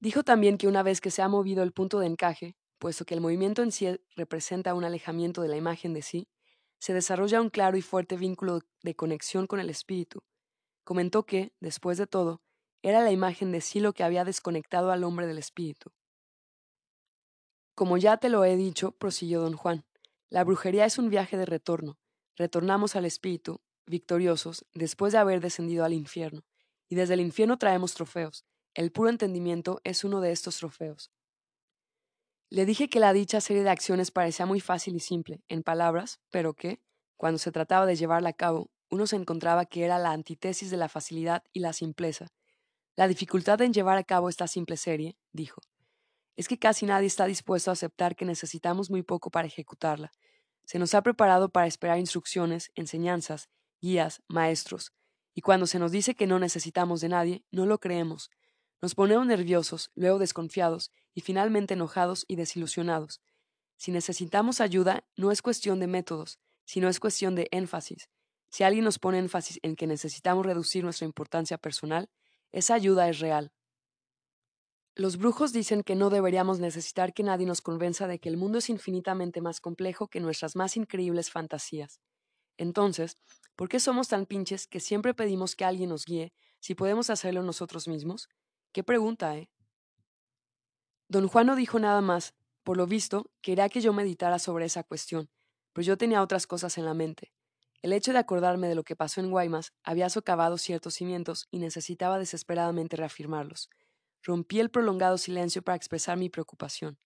Dijo 0.00 0.22
también 0.22 0.58
que 0.58 0.68
una 0.68 0.82
vez 0.82 1.00
que 1.00 1.10
se 1.10 1.22
ha 1.22 1.28
movido 1.28 1.62
el 1.62 1.72
punto 1.72 1.98
de 1.98 2.08
encaje, 2.08 2.58
puesto 2.78 3.06
que 3.06 3.14
el 3.14 3.22
movimiento 3.22 3.62
en 3.62 3.72
sí 3.72 3.98
representa 4.16 4.74
un 4.74 4.84
alejamiento 4.84 5.40
de 5.40 5.48
la 5.48 5.56
imagen 5.56 5.94
de 5.94 6.02
sí, 6.02 6.28
se 6.78 6.92
desarrolla 6.92 7.40
un 7.40 7.48
claro 7.48 7.78
y 7.78 7.80
fuerte 7.80 8.18
vínculo 8.18 8.60
de 8.82 8.94
conexión 8.96 9.46
con 9.46 9.60
el 9.60 9.70
espíritu. 9.70 10.22
Comentó 10.84 11.24
que, 11.24 11.54
después 11.58 11.96
de 11.96 12.06
todo, 12.06 12.42
era 12.82 13.00
la 13.00 13.12
imagen 13.12 13.50
de 13.50 13.62
sí 13.62 13.80
lo 13.80 13.94
que 13.94 14.04
había 14.04 14.26
desconectado 14.26 14.92
al 14.92 15.04
hombre 15.04 15.26
del 15.26 15.38
espíritu. 15.38 15.90
Como 17.74 17.96
ya 17.96 18.18
te 18.18 18.28
lo 18.28 18.44
he 18.44 18.56
dicho, 18.56 18.92
prosiguió 18.92 19.40
don 19.40 19.56
Juan, 19.56 19.86
la 20.28 20.44
brujería 20.44 20.84
es 20.84 20.98
un 20.98 21.08
viaje 21.08 21.38
de 21.38 21.46
retorno. 21.46 21.98
Retornamos 22.36 22.96
al 22.96 23.04
espíritu, 23.04 23.60
victoriosos, 23.86 24.66
después 24.74 25.12
de 25.12 25.18
haber 25.18 25.40
descendido 25.40 25.84
al 25.84 25.92
infierno, 25.92 26.44
y 26.88 26.94
desde 26.94 27.14
el 27.14 27.20
infierno 27.20 27.58
traemos 27.58 27.94
trofeos. 27.94 28.44
El 28.74 28.92
puro 28.92 29.10
entendimiento 29.10 29.80
es 29.84 30.04
uno 30.04 30.20
de 30.20 30.32
estos 30.32 30.58
trofeos. 30.58 31.10
Le 32.48 32.66
dije 32.66 32.88
que 32.88 33.00
la 33.00 33.12
dicha 33.12 33.40
serie 33.40 33.62
de 33.62 33.70
acciones 33.70 34.10
parecía 34.10 34.46
muy 34.46 34.60
fácil 34.60 34.94
y 34.96 35.00
simple, 35.00 35.42
en 35.48 35.62
palabras, 35.62 36.20
pero 36.30 36.54
que, 36.54 36.82
cuando 37.16 37.38
se 37.38 37.52
trataba 37.52 37.86
de 37.86 37.96
llevarla 37.96 38.30
a 38.30 38.34
cabo, 38.34 38.70
uno 38.90 39.06
se 39.06 39.16
encontraba 39.16 39.64
que 39.64 39.84
era 39.84 39.98
la 39.98 40.12
antítesis 40.12 40.70
de 40.70 40.76
la 40.76 40.88
facilidad 40.88 41.44
y 41.52 41.60
la 41.60 41.72
simpleza, 41.72 42.28
la 42.94 43.08
dificultad 43.08 43.60
en 43.62 43.72
llevar 43.72 43.96
a 43.96 44.04
cabo 44.04 44.28
esta 44.28 44.46
simple 44.46 44.76
serie, 44.76 45.16
dijo, 45.32 45.62
es 46.36 46.46
que 46.46 46.58
casi 46.58 46.84
nadie 46.84 47.06
está 47.06 47.24
dispuesto 47.24 47.70
a 47.70 47.72
aceptar 47.72 48.16
que 48.16 48.26
necesitamos 48.26 48.90
muy 48.90 49.02
poco 49.02 49.30
para 49.30 49.46
ejecutarla. 49.46 50.12
Se 50.64 50.78
nos 50.78 50.94
ha 50.94 51.02
preparado 51.02 51.48
para 51.50 51.66
esperar 51.66 51.98
instrucciones, 51.98 52.70
enseñanzas, 52.74 53.48
guías, 53.80 54.22
maestros, 54.28 54.92
y 55.34 55.40
cuando 55.40 55.66
se 55.66 55.78
nos 55.78 55.92
dice 55.92 56.14
que 56.14 56.26
no 56.26 56.38
necesitamos 56.38 57.00
de 57.00 57.08
nadie, 57.08 57.44
no 57.50 57.66
lo 57.66 57.78
creemos. 57.78 58.30
Nos 58.80 58.94
ponemos 58.94 59.26
nerviosos, 59.26 59.90
luego 59.94 60.18
desconfiados 60.18 60.90
y 61.14 61.20
finalmente 61.20 61.74
enojados 61.74 62.24
y 62.28 62.36
desilusionados. 62.36 63.20
Si 63.76 63.90
necesitamos 63.92 64.60
ayuda, 64.60 65.04
no 65.16 65.30
es 65.30 65.42
cuestión 65.42 65.80
de 65.80 65.86
métodos, 65.86 66.38
sino 66.64 66.88
es 66.88 67.00
cuestión 67.00 67.34
de 67.34 67.48
énfasis. 67.50 68.10
Si 68.50 68.64
alguien 68.64 68.84
nos 68.84 68.98
pone 68.98 69.18
énfasis 69.18 69.58
en 69.62 69.76
que 69.76 69.86
necesitamos 69.86 70.44
reducir 70.44 70.84
nuestra 70.84 71.06
importancia 71.06 71.58
personal, 71.58 72.10
esa 72.50 72.74
ayuda 72.74 73.08
es 73.08 73.18
real. 73.18 73.52
Los 74.94 75.16
brujos 75.16 75.54
dicen 75.54 75.82
que 75.82 75.94
no 75.94 76.10
deberíamos 76.10 76.60
necesitar 76.60 77.14
que 77.14 77.22
nadie 77.22 77.46
nos 77.46 77.62
convenza 77.62 78.06
de 78.06 78.18
que 78.18 78.28
el 78.28 78.36
mundo 78.36 78.58
es 78.58 78.68
infinitamente 78.68 79.40
más 79.40 79.58
complejo 79.58 80.08
que 80.08 80.20
nuestras 80.20 80.54
más 80.54 80.76
increíbles 80.76 81.30
fantasías. 81.30 82.02
Entonces, 82.58 83.16
¿por 83.56 83.70
qué 83.70 83.80
somos 83.80 84.08
tan 84.08 84.26
pinches 84.26 84.66
que 84.66 84.80
siempre 84.80 85.14
pedimos 85.14 85.56
que 85.56 85.64
alguien 85.64 85.88
nos 85.88 86.04
guíe 86.04 86.34
si 86.60 86.74
podemos 86.74 87.08
hacerlo 87.08 87.42
nosotros 87.42 87.88
mismos? 87.88 88.28
Qué 88.70 88.84
pregunta, 88.84 89.34
¿eh? 89.38 89.50
Don 91.08 91.26
Juan 91.26 91.46
no 91.46 91.56
dijo 91.56 91.78
nada 91.78 92.02
más. 92.02 92.34
Por 92.62 92.76
lo 92.76 92.86
visto, 92.86 93.30
quería 93.40 93.70
que 93.70 93.80
yo 93.80 93.94
meditara 93.94 94.38
sobre 94.38 94.66
esa 94.66 94.84
cuestión, 94.84 95.30
pero 95.72 95.86
yo 95.86 95.96
tenía 95.96 96.22
otras 96.22 96.46
cosas 96.46 96.76
en 96.76 96.84
la 96.84 96.94
mente. 96.94 97.32
El 97.80 97.94
hecho 97.94 98.12
de 98.12 98.18
acordarme 98.18 98.68
de 98.68 98.74
lo 98.74 98.84
que 98.84 98.94
pasó 98.94 99.20
en 99.20 99.30
Guaymas 99.30 99.72
había 99.82 100.10
socavado 100.10 100.58
ciertos 100.58 100.94
cimientos 100.94 101.48
y 101.50 101.58
necesitaba 101.58 102.18
desesperadamente 102.18 102.96
reafirmarlos. 102.96 103.70
Rompí 104.24 104.60
el 104.60 104.70
prolongado 104.70 105.18
silencio 105.18 105.62
para 105.62 105.76
expresar 105.76 106.16
mi 106.16 106.28
preocupación. 106.28 106.98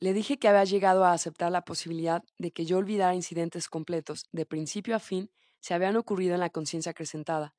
Le 0.00 0.14
dije 0.14 0.38
que 0.38 0.48
había 0.48 0.64
llegado 0.64 1.04
a 1.04 1.12
aceptar 1.12 1.52
la 1.52 1.64
posibilidad 1.64 2.24
de 2.38 2.50
que 2.50 2.64
yo 2.64 2.78
olvidara 2.78 3.14
incidentes 3.14 3.68
completos, 3.68 4.24
de 4.32 4.46
principio 4.46 4.96
a 4.96 4.98
fin, 4.98 5.30
se 5.60 5.74
habían 5.74 5.96
ocurrido 5.96 6.34
en 6.34 6.40
la 6.40 6.50
conciencia 6.50 6.90
acrecentada. 6.90 7.54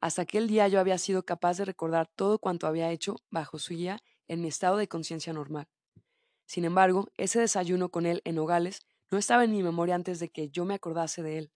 Hasta 0.00 0.22
aquel 0.22 0.48
día 0.48 0.66
yo 0.66 0.80
había 0.80 0.98
sido 0.98 1.24
capaz 1.24 1.58
de 1.58 1.66
recordar 1.66 2.08
todo 2.16 2.38
cuanto 2.38 2.66
había 2.66 2.90
hecho 2.90 3.16
bajo 3.30 3.58
su 3.58 3.74
guía 3.74 4.02
en 4.28 4.40
mi 4.40 4.48
estado 4.48 4.76
de 4.76 4.88
conciencia 4.88 5.32
normal. 5.32 5.68
Sin 6.46 6.64
embargo, 6.64 7.08
ese 7.16 7.40
desayuno 7.40 7.90
con 7.90 8.06
él 8.06 8.22
en 8.24 8.34
Nogales 8.34 8.80
no 9.10 9.18
estaba 9.18 9.44
en 9.44 9.52
mi 9.52 9.62
memoria 9.62 9.94
antes 9.94 10.18
de 10.18 10.30
que 10.30 10.48
yo 10.48 10.64
me 10.64 10.74
acordase 10.74 11.22
de 11.22 11.38
él, 11.38 11.52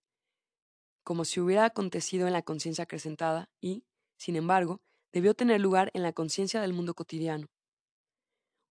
como 1.03 1.25
si 1.25 1.39
hubiera 1.39 1.65
acontecido 1.65 2.27
en 2.27 2.33
la 2.33 2.43
conciencia 2.43 2.83
acrecentada 2.83 3.49
y, 3.59 3.83
sin 4.15 4.35
embargo, 4.35 4.81
debió 5.11 5.33
tener 5.33 5.59
lugar 5.61 5.91
en 5.93 6.03
la 6.03 6.13
conciencia 6.13 6.61
del 6.61 6.73
mundo 6.73 6.93
cotidiano. 6.93 7.47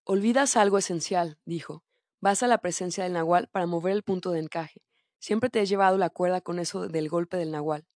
Olvidas 0.05 0.57
algo 0.57 0.79
esencial, 0.79 1.39
dijo. 1.45 1.85
Vas 2.21 2.43
a 2.43 2.49
la 2.49 2.59
presencia 2.59 3.05
del 3.05 3.13
nahual 3.13 3.49
para 3.49 3.67
mover 3.67 3.93
el 3.93 4.03
punto 4.03 4.31
de 4.31 4.41
encaje. 4.41 4.83
Siempre 5.19 5.51
te 5.51 5.61
he 5.61 5.67
llevado 5.67 5.99
la 5.99 6.11
cuerda 6.11 6.41
con 6.41 6.59
eso 6.59 6.89
del 6.89 7.09
golpe 7.09 7.37
del 7.37 7.51
nahual. 7.51 7.87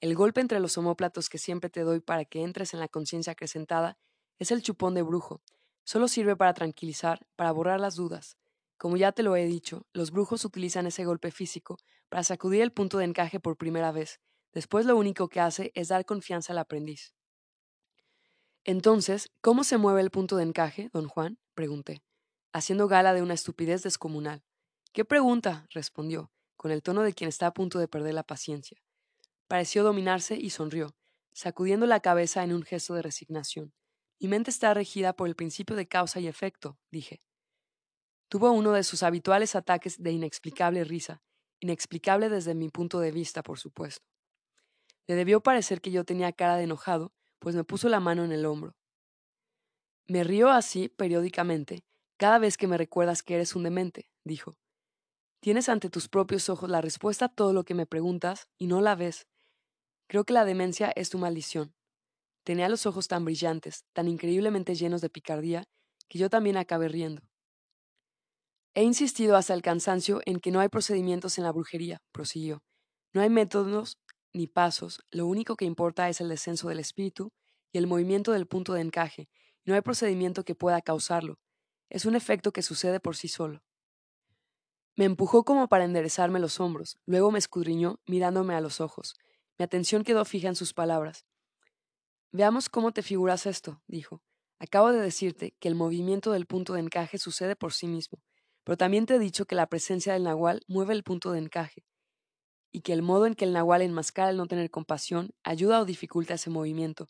El 0.00 0.14
golpe 0.14 0.40
entre 0.40 0.60
los 0.60 0.78
homóplatos 0.78 1.28
que 1.28 1.38
siempre 1.38 1.70
te 1.70 1.80
doy 1.80 2.00
para 2.00 2.24
que 2.24 2.42
entres 2.42 2.72
en 2.72 2.80
la 2.80 2.88
conciencia 2.88 3.32
acrecentada 3.32 3.98
es 4.38 4.52
el 4.52 4.62
chupón 4.62 4.94
de 4.94 5.02
brujo. 5.02 5.42
Solo 5.82 6.06
sirve 6.06 6.36
para 6.36 6.54
tranquilizar, 6.54 7.26
para 7.34 7.50
borrar 7.50 7.80
las 7.80 7.96
dudas. 7.96 8.36
Como 8.76 8.96
ya 8.96 9.10
te 9.10 9.24
lo 9.24 9.34
he 9.34 9.44
dicho, 9.46 9.86
los 9.92 10.12
brujos 10.12 10.44
utilizan 10.44 10.86
ese 10.86 11.04
golpe 11.04 11.32
físico 11.32 11.78
para 12.08 12.22
sacudir 12.22 12.62
el 12.62 12.72
punto 12.72 12.98
de 12.98 13.06
encaje 13.06 13.40
por 13.40 13.56
primera 13.56 13.90
vez. 13.90 14.20
Después 14.52 14.86
lo 14.86 14.96
único 14.96 15.28
que 15.28 15.40
hace 15.40 15.72
es 15.74 15.88
dar 15.88 16.04
confianza 16.04 16.52
al 16.52 16.58
aprendiz. 16.58 17.12
Entonces, 18.68 19.30
¿cómo 19.40 19.64
se 19.64 19.78
mueve 19.78 20.02
el 20.02 20.10
punto 20.10 20.36
de 20.36 20.42
encaje, 20.42 20.90
don 20.92 21.08
Juan? 21.08 21.38
pregunté, 21.54 22.02
haciendo 22.52 22.86
gala 22.86 23.14
de 23.14 23.22
una 23.22 23.32
estupidez 23.32 23.82
descomunal. 23.82 24.44
¿Qué 24.92 25.06
pregunta? 25.06 25.66
respondió, 25.70 26.30
con 26.54 26.70
el 26.70 26.82
tono 26.82 27.00
de 27.00 27.14
quien 27.14 27.28
está 27.28 27.46
a 27.46 27.54
punto 27.54 27.78
de 27.78 27.88
perder 27.88 28.12
la 28.12 28.24
paciencia. 28.24 28.76
Pareció 29.46 29.84
dominarse 29.84 30.36
y 30.36 30.50
sonrió, 30.50 30.94
sacudiendo 31.32 31.86
la 31.86 32.00
cabeza 32.00 32.44
en 32.44 32.52
un 32.52 32.62
gesto 32.62 32.92
de 32.92 33.00
resignación. 33.00 33.72
Mi 34.20 34.28
mente 34.28 34.50
está 34.50 34.74
regida 34.74 35.14
por 35.14 35.28
el 35.28 35.34
principio 35.34 35.74
de 35.74 35.88
causa 35.88 36.20
y 36.20 36.26
efecto, 36.26 36.78
dije. 36.90 37.22
Tuvo 38.28 38.50
uno 38.50 38.72
de 38.72 38.82
sus 38.82 39.02
habituales 39.02 39.56
ataques 39.56 39.96
de 40.02 40.12
inexplicable 40.12 40.84
risa, 40.84 41.22
inexplicable 41.60 42.28
desde 42.28 42.54
mi 42.54 42.68
punto 42.68 43.00
de 43.00 43.12
vista, 43.12 43.42
por 43.42 43.58
supuesto. 43.58 44.04
Le 45.06 45.14
debió 45.14 45.40
parecer 45.40 45.80
que 45.80 45.90
yo 45.90 46.04
tenía 46.04 46.32
cara 46.32 46.56
de 46.56 46.64
enojado, 46.64 47.14
pues 47.38 47.54
me 47.54 47.64
puso 47.64 47.88
la 47.88 48.00
mano 48.00 48.24
en 48.24 48.32
el 48.32 48.46
hombro. 48.46 48.74
Me 50.06 50.24
río 50.24 50.48
así 50.48 50.88
periódicamente, 50.88 51.84
cada 52.16 52.38
vez 52.38 52.56
que 52.56 52.66
me 52.66 52.78
recuerdas 52.78 53.22
que 53.22 53.34
eres 53.34 53.54
un 53.54 53.62
demente, 53.62 54.10
dijo. 54.24 54.56
Tienes 55.40 55.68
ante 55.68 55.88
tus 55.90 56.08
propios 56.08 56.48
ojos 56.48 56.68
la 56.68 56.80
respuesta 56.80 57.26
a 57.26 57.28
todo 57.28 57.52
lo 57.52 57.64
que 57.64 57.74
me 57.74 57.86
preguntas 57.86 58.48
y 58.58 58.66
no 58.66 58.80
la 58.80 58.96
ves. 58.96 59.26
Creo 60.08 60.24
que 60.24 60.32
la 60.32 60.44
demencia 60.44 60.90
es 60.96 61.10
tu 61.10 61.18
maldición. 61.18 61.74
Tenía 62.42 62.68
los 62.68 62.86
ojos 62.86 63.08
tan 63.08 63.24
brillantes, 63.24 63.84
tan 63.92 64.08
increíblemente 64.08 64.74
llenos 64.74 65.00
de 65.00 65.10
picardía, 65.10 65.64
que 66.08 66.18
yo 66.18 66.30
también 66.30 66.56
acabé 66.56 66.88
riendo. 66.88 67.22
He 68.74 68.82
insistido 68.82 69.36
hasta 69.36 69.54
el 69.54 69.62
cansancio 69.62 70.20
en 70.24 70.40
que 70.40 70.50
no 70.50 70.60
hay 70.60 70.68
procedimientos 70.68 71.36
en 71.38 71.44
la 71.44 71.52
brujería, 71.52 71.98
prosiguió. 72.12 72.62
No 73.12 73.20
hay 73.20 73.28
métodos 73.30 73.98
ni 74.32 74.46
pasos, 74.46 75.00
lo 75.10 75.26
único 75.26 75.56
que 75.56 75.64
importa 75.64 76.08
es 76.08 76.20
el 76.20 76.28
descenso 76.28 76.68
del 76.68 76.80
espíritu 76.80 77.32
y 77.72 77.78
el 77.78 77.86
movimiento 77.86 78.32
del 78.32 78.46
punto 78.46 78.74
de 78.74 78.80
encaje, 78.80 79.28
y 79.64 79.70
no 79.70 79.74
hay 79.74 79.80
procedimiento 79.80 80.44
que 80.44 80.54
pueda 80.54 80.80
causarlo. 80.80 81.38
Es 81.90 82.04
un 82.04 82.14
efecto 82.14 82.52
que 82.52 82.62
sucede 82.62 83.00
por 83.00 83.16
sí 83.16 83.28
solo. 83.28 83.62
Me 84.96 85.04
empujó 85.04 85.44
como 85.44 85.68
para 85.68 85.84
enderezarme 85.84 86.40
los 86.40 86.60
hombros, 86.60 86.98
luego 87.06 87.30
me 87.30 87.38
escudriñó, 87.38 88.00
mirándome 88.06 88.54
a 88.54 88.60
los 88.60 88.80
ojos. 88.80 89.14
Mi 89.58 89.64
atención 89.64 90.04
quedó 90.04 90.24
fija 90.24 90.48
en 90.48 90.56
sus 90.56 90.74
palabras. 90.74 91.24
Veamos 92.32 92.68
cómo 92.68 92.92
te 92.92 93.02
figuras 93.02 93.46
esto, 93.46 93.82
dijo. 93.86 94.22
Acabo 94.58 94.92
de 94.92 95.00
decirte 95.00 95.54
que 95.60 95.68
el 95.68 95.76
movimiento 95.76 96.32
del 96.32 96.46
punto 96.46 96.74
de 96.74 96.80
encaje 96.80 97.18
sucede 97.18 97.54
por 97.54 97.72
sí 97.72 97.86
mismo, 97.86 98.20
pero 98.64 98.76
también 98.76 99.06
te 99.06 99.14
he 99.14 99.18
dicho 99.18 99.46
que 99.46 99.54
la 99.54 99.68
presencia 99.68 100.12
del 100.12 100.24
nahual 100.24 100.62
mueve 100.66 100.94
el 100.94 101.04
punto 101.04 101.30
de 101.30 101.38
encaje, 101.38 101.86
y 102.72 102.82
que 102.82 102.92
el 102.92 103.02
modo 103.02 103.26
en 103.26 103.34
que 103.34 103.44
el 103.44 103.52
nahual 103.52 103.82
enmascara 103.82 104.30
el 104.30 104.36
no 104.36 104.46
tener 104.46 104.70
compasión 104.70 105.30
ayuda 105.42 105.80
o 105.80 105.84
dificulta 105.84 106.34
ese 106.34 106.50
movimiento. 106.50 107.08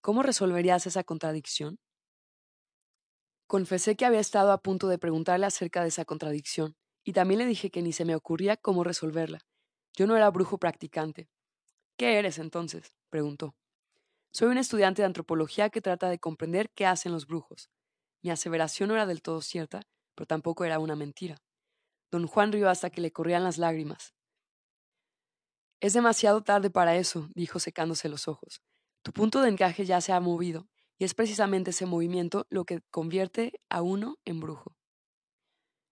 ¿Cómo 0.00 0.22
resolverías 0.22 0.86
esa 0.86 1.04
contradicción? 1.04 1.78
Confesé 3.46 3.96
que 3.96 4.04
había 4.04 4.20
estado 4.20 4.52
a 4.52 4.62
punto 4.62 4.88
de 4.88 4.98
preguntarle 4.98 5.46
acerca 5.46 5.82
de 5.82 5.88
esa 5.88 6.04
contradicción, 6.04 6.76
y 7.04 7.12
también 7.12 7.38
le 7.38 7.46
dije 7.46 7.70
que 7.70 7.82
ni 7.82 7.92
se 7.92 8.04
me 8.04 8.14
ocurría 8.14 8.56
cómo 8.56 8.84
resolverla. 8.84 9.40
Yo 9.96 10.06
no 10.06 10.16
era 10.16 10.30
brujo 10.30 10.58
practicante. 10.58 11.28
¿Qué 11.96 12.18
eres 12.18 12.38
entonces? 12.38 12.92
preguntó. 13.10 13.54
Soy 14.32 14.48
un 14.48 14.58
estudiante 14.58 15.02
de 15.02 15.06
antropología 15.06 15.70
que 15.70 15.80
trata 15.80 16.08
de 16.08 16.20
comprender 16.20 16.70
qué 16.70 16.86
hacen 16.86 17.12
los 17.12 17.26
brujos. 17.26 17.68
Mi 18.22 18.30
aseveración 18.30 18.88
no 18.88 18.94
era 18.94 19.06
del 19.06 19.22
todo 19.22 19.42
cierta, 19.42 19.82
pero 20.14 20.26
tampoco 20.26 20.64
era 20.64 20.78
una 20.78 20.94
mentira. 20.94 21.42
Don 22.10 22.26
Juan 22.26 22.52
rió 22.52 22.68
hasta 22.68 22.90
que 22.90 23.00
le 23.00 23.12
corrían 23.12 23.44
las 23.44 23.58
lágrimas. 23.58 24.14
Es 25.80 25.94
demasiado 25.94 26.42
tarde 26.42 26.68
para 26.68 26.96
eso, 26.96 27.30
dijo 27.34 27.58
secándose 27.58 28.10
los 28.10 28.28
ojos. 28.28 28.62
Tu 29.02 29.12
punto 29.12 29.40
de 29.40 29.48
encaje 29.48 29.86
ya 29.86 30.02
se 30.02 30.12
ha 30.12 30.20
movido, 30.20 30.68
y 30.98 31.04
es 31.04 31.14
precisamente 31.14 31.70
ese 31.70 31.86
movimiento 31.86 32.46
lo 32.50 32.64
que 32.64 32.82
convierte 32.90 33.62
a 33.70 33.80
uno 33.80 34.18
en 34.26 34.40
brujo. 34.40 34.76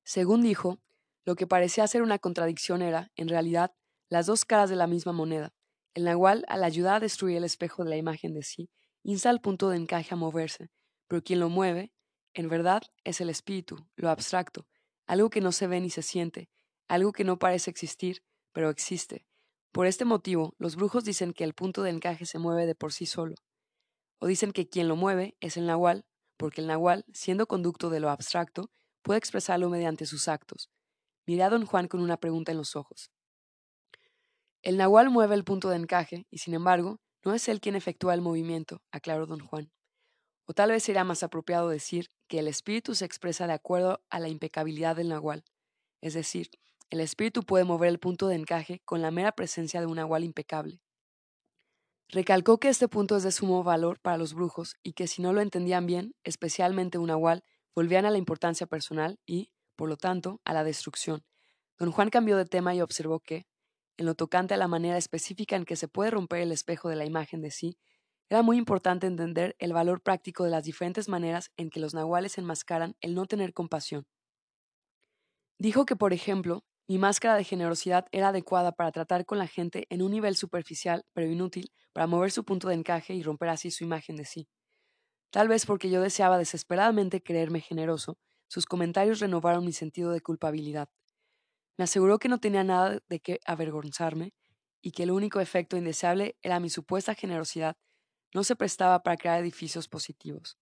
Según 0.04 0.42
dijo, 0.42 0.78
lo 1.24 1.36
que 1.36 1.46
parecía 1.46 1.86
ser 1.86 2.02
una 2.02 2.18
contradicción 2.18 2.82
era, 2.82 3.10
en 3.16 3.28
realidad, 3.28 3.72
las 4.10 4.26
dos 4.26 4.44
caras 4.44 4.68
de 4.68 4.76
la 4.76 4.86
misma 4.86 5.12
moneda. 5.12 5.54
El 5.94 6.04
nahual, 6.04 6.44
al 6.48 6.64
ayudar 6.64 6.96
a 6.96 7.00
destruir 7.00 7.38
el 7.38 7.44
espejo 7.44 7.82
de 7.82 7.90
la 7.90 7.96
imagen 7.96 8.34
de 8.34 8.42
sí, 8.42 8.70
insta 9.02 9.30
al 9.30 9.40
punto 9.40 9.70
de 9.70 9.78
encaje 9.78 10.12
a 10.12 10.16
moverse, 10.16 10.70
pero 11.06 11.22
quien 11.22 11.40
lo 11.40 11.48
mueve, 11.48 11.92
en 12.34 12.48
verdad, 12.48 12.82
es 13.04 13.22
el 13.22 13.30
espíritu, 13.30 13.86
lo 13.96 14.10
abstracto, 14.10 14.66
algo 15.06 15.30
que 15.30 15.40
no 15.40 15.52
se 15.52 15.66
ve 15.66 15.80
ni 15.80 15.88
se 15.88 16.02
siente, 16.02 16.50
algo 16.88 17.12
que 17.12 17.24
no 17.24 17.38
parece 17.38 17.70
existir, 17.70 18.22
pero 18.52 18.68
existe. 18.68 19.27
Por 19.72 19.86
este 19.86 20.04
motivo, 20.04 20.54
los 20.58 20.76
brujos 20.76 21.04
dicen 21.04 21.32
que 21.32 21.44
el 21.44 21.54
punto 21.54 21.82
de 21.82 21.90
encaje 21.90 22.26
se 22.26 22.38
mueve 22.38 22.66
de 22.66 22.74
por 22.74 22.92
sí 22.92 23.06
solo. 23.06 23.34
O 24.18 24.26
dicen 24.26 24.52
que 24.52 24.68
quien 24.68 24.88
lo 24.88 24.96
mueve 24.96 25.36
es 25.40 25.56
el 25.56 25.66
nahual, 25.66 26.04
porque 26.36 26.60
el 26.60 26.66
nahual, 26.66 27.04
siendo 27.12 27.46
conducto 27.46 27.90
de 27.90 28.00
lo 28.00 28.10
abstracto, 28.10 28.70
puede 29.02 29.18
expresarlo 29.18 29.68
mediante 29.68 30.06
sus 30.06 30.28
actos. 30.28 30.70
Miré 31.26 31.42
a 31.42 31.50
don 31.50 31.66
Juan 31.66 31.88
con 31.88 32.00
una 32.00 32.16
pregunta 32.16 32.52
en 32.52 32.58
los 32.58 32.76
ojos. 32.76 33.10
El 34.62 34.76
nahual 34.76 35.10
mueve 35.10 35.34
el 35.34 35.44
punto 35.44 35.68
de 35.68 35.76
encaje, 35.76 36.26
y 36.30 36.38
sin 36.38 36.54
embargo, 36.54 37.00
no 37.24 37.34
es 37.34 37.48
él 37.48 37.60
quien 37.60 37.76
efectúa 37.76 38.14
el 38.14 38.22
movimiento, 38.22 38.82
aclaró 38.90 39.26
don 39.26 39.40
Juan. 39.40 39.70
O 40.46 40.54
tal 40.54 40.70
vez 40.70 40.82
sería 40.82 41.04
más 41.04 41.22
apropiado 41.22 41.68
decir 41.68 42.10
que 42.26 42.38
el 42.38 42.48
espíritu 42.48 42.94
se 42.94 43.04
expresa 43.04 43.46
de 43.46 43.52
acuerdo 43.52 44.02
a 44.08 44.18
la 44.18 44.28
impecabilidad 44.28 44.96
del 44.96 45.10
nahual. 45.10 45.44
Es 46.00 46.14
decir, 46.14 46.50
el 46.90 47.00
espíritu 47.00 47.42
puede 47.42 47.64
mover 47.64 47.88
el 47.88 47.98
punto 47.98 48.28
de 48.28 48.36
encaje 48.36 48.80
con 48.84 49.02
la 49.02 49.10
mera 49.10 49.32
presencia 49.32 49.80
de 49.80 49.86
un 49.86 49.96
nahual 49.96 50.24
impecable. 50.24 50.80
Recalcó 52.10 52.58
que 52.58 52.68
este 52.68 52.88
punto 52.88 53.16
es 53.16 53.22
de 53.22 53.32
sumo 53.32 53.62
valor 53.62 54.00
para 54.00 54.16
los 54.16 54.32
brujos 54.32 54.76
y 54.82 54.94
que 54.94 55.06
si 55.06 55.20
no 55.20 55.34
lo 55.34 55.42
entendían 55.42 55.84
bien, 55.84 56.14
especialmente 56.24 56.96
un 56.96 57.08
nahual, 57.08 57.44
volvían 57.74 58.06
a 58.06 58.10
la 58.10 58.16
importancia 58.16 58.66
personal 58.66 59.18
y, 59.26 59.50
por 59.76 59.90
lo 59.90 59.98
tanto, 59.98 60.40
a 60.44 60.54
la 60.54 60.64
destrucción. 60.64 61.24
Don 61.78 61.92
Juan 61.92 62.08
cambió 62.08 62.38
de 62.38 62.46
tema 62.46 62.74
y 62.74 62.80
observó 62.80 63.20
que, 63.20 63.46
en 63.98 64.06
lo 64.06 64.14
tocante 64.14 64.54
a 64.54 64.56
la 64.56 64.68
manera 64.68 64.96
específica 64.96 65.56
en 65.56 65.64
que 65.64 65.76
se 65.76 65.88
puede 65.88 66.10
romper 66.10 66.40
el 66.40 66.52
espejo 66.52 66.88
de 66.88 66.96
la 66.96 67.04
imagen 67.04 67.42
de 67.42 67.50
sí, 67.50 67.78
era 68.30 68.42
muy 68.42 68.56
importante 68.56 69.06
entender 69.06 69.54
el 69.58 69.72
valor 69.72 70.02
práctico 70.02 70.44
de 70.44 70.50
las 70.50 70.64
diferentes 70.64 71.08
maneras 71.08 71.50
en 71.56 71.68
que 71.68 71.80
los 71.80 71.94
nahuales 71.94 72.38
enmascaran 72.38 72.96
el 73.00 73.14
no 73.14 73.26
tener 73.26 73.52
compasión. 73.52 74.06
Dijo 75.58 75.86
que, 75.86 75.96
por 75.96 76.12
ejemplo, 76.12 76.64
mi 76.88 76.98
máscara 76.98 77.36
de 77.36 77.44
generosidad 77.44 78.06
era 78.12 78.28
adecuada 78.28 78.72
para 78.72 78.92
tratar 78.92 79.26
con 79.26 79.38
la 79.38 79.46
gente 79.46 79.86
en 79.90 80.02
un 80.02 80.10
nivel 80.12 80.36
superficial, 80.36 81.04
pero 81.12 81.30
inútil, 81.30 81.70
para 81.92 82.06
mover 82.06 82.30
su 82.32 82.44
punto 82.44 82.68
de 82.68 82.74
encaje 82.74 83.14
y 83.14 83.22
romper 83.22 83.50
así 83.50 83.70
su 83.70 83.84
imagen 83.84 84.16
de 84.16 84.24
sí. 84.24 84.48
Tal 85.30 85.48
vez 85.48 85.66
porque 85.66 85.90
yo 85.90 86.00
deseaba 86.02 86.38
desesperadamente 86.38 87.22
creerme 87.22 87.60
generoso, 87.60 88.18
sus 88.48 88.66
comentarios 88.66 89.20
renovaron 89.20 89.64
mi 89.64 89.72
sentido 89.72 90.12
de 90.12 90.20
culpabilidad. 90.22 90.88
Me 91.78 91.84
aseguró 91.84 92.18
que 92.18 92.28
no 92.28 92.40
tenía 92.40 92.64
nada 92.64 93.00
de 93.08 93.20
qué 93.20 93.40
avergonzarme 93.46 94.34
y 94.82 94.92
que 94.92 95.04
el 95.04 95.10
único 95.12 95.40
efecto 95.40 95.76
indeseable 95.76 96.36
era 96.42 96.60
mi 96.60 96.70
supuesta 96.70 97.14
generosidad, 97.14 97.76
no 98.34 98.44
se 98.44 98.56
prestaba 98.56 99.02
para 99.02 99.16
crear 99.18 99.40
edificios 99.40 99.88
positivos. 99.88 100.58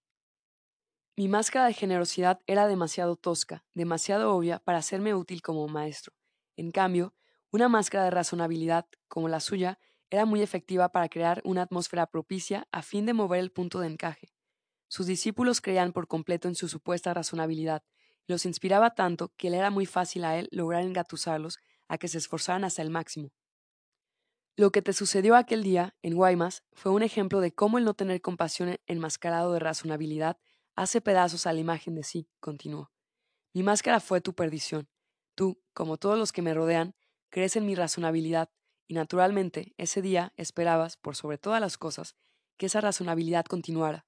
Mi 1.14 1.28
máscara 1.28 1.66
de 1.66 1.74
generosidad 1.74 2.40
era 2.46 2.66
demasiado 2.66 3.16
tosca, 3.16 3.66
demasiado 3.74 4.34
obvia 4.34 4.60
para 4.60 4.78
hacerme 4.78 5.12
útil 5.14 5.42
como 5.42 5.68
maestro. 5.68 6.15
En 6.56 6.70
cambio, 6.70 7.14
una 7.50 7.68
máscara 7.68 8.04
de 8.04 8.10
razonabilidad, 8.10 8.86
como 9.08 9.28
la 9.28 9.40
suya, 9.40 9.78
era 10.10 10.24
muy 10.24 10.42
efectiva 10.42 10.90
para 10.90 11.08
crear 11.08 11.42
una 11.44 11.62
atmósfera 11.62 12.06
propicia 12.06 12.66
a 12.72 12.82
fin 12.82 13.06
de 13.06 13.12
mover 13.12 13.40
el 13.40 13.52
punto 13.52 13.80
de 13.80 13.88
encaje. 13.88 14.32
Sus 14.88 15.06
discípulos 15.06 15.60
creían 15.60 15.92
por 15.92 16.06
completo 16.06 16.48
en 16.48 16.54
su 16.54 16.68
supuesta 16.68 17.12
razonabilidad, 17.12 17.82
y 18.26 18.32
los 18.32 18.46
inspiraba 18.46 18.94
tanto 18.94 19.32
que 19.36 19.50
le 19.50 19.58
era 19.58 19.70
muy 19.70 19.86
fácil 19.86 20.24
a 20.24 20.38
él 20.38 20.48
lograr 20.50 20.82
engatusarlos 20.82 21.58
a 21.88 21.98
que 21.98 22.08
se 22.08 22.18
esforzaran 22.18 22.64
hasta 22.64 22.82
el 22.82 22.90
máximo. 22.90 23.32
Lo 24.56 24.70
que 24.70 24.80
te 24.80 24.92
sucedió 24.92 25.36
aquel 25.36 25.62
día, 25.62 25.94
en 26.02 26.14
Guaymas, 26.14 26.64
fue 26.72 26.90
un 26.90 27.02
ejemplo 27.02 27.40
de 27.40 27.52
cómo 27.52 27.78
el 27.78 27.84
no 27.84 27.94
tener 27.94 28.22
compasión 28.22 28.76
enmascarado 28.86 29.52
de 29.52 29.60
razonabilidad 29.60 30.38
hace 30.74 31.00
pedazos 31.00 31.46
a 31.46 31.52
la 31.52 31.60
imagen 31.60 31.94
de 31.94 32.02
sí, 32.02 32.28
continuó. 32.40 32.90
Mi 33.52 33.62
máscara 33.62 34.00
fue 34.00 34.20
tu 34.20 34.34
perdición. 34.34 34.88
Tú, 35.36 35.62
como 35.74 35.98
todos 35.98 36.18
los 36.18 36.32
que 36.32 36.42
me 36.42 36.54
rodean, 36.54 36.96
crees 37.28 37.54
en 37.56 37.66
mi 37.66 37.74
razonabilidad, 37.74 38.50
y 38.88 38.94
naturalmente 38.94 39.74
ese 39.76 40.02
día 40.02 40.32
esperabas, 40.36 40.96
por 40.96 41.14
sobre 41.14 41.38
todas 41.38 41.60
las 41.60 41.76
cosas, 41.76 42.16
que 42.56 42.66
esa 42.66 42.80
razonabilidad 42.80 43.44
continuara, 43.44 44.06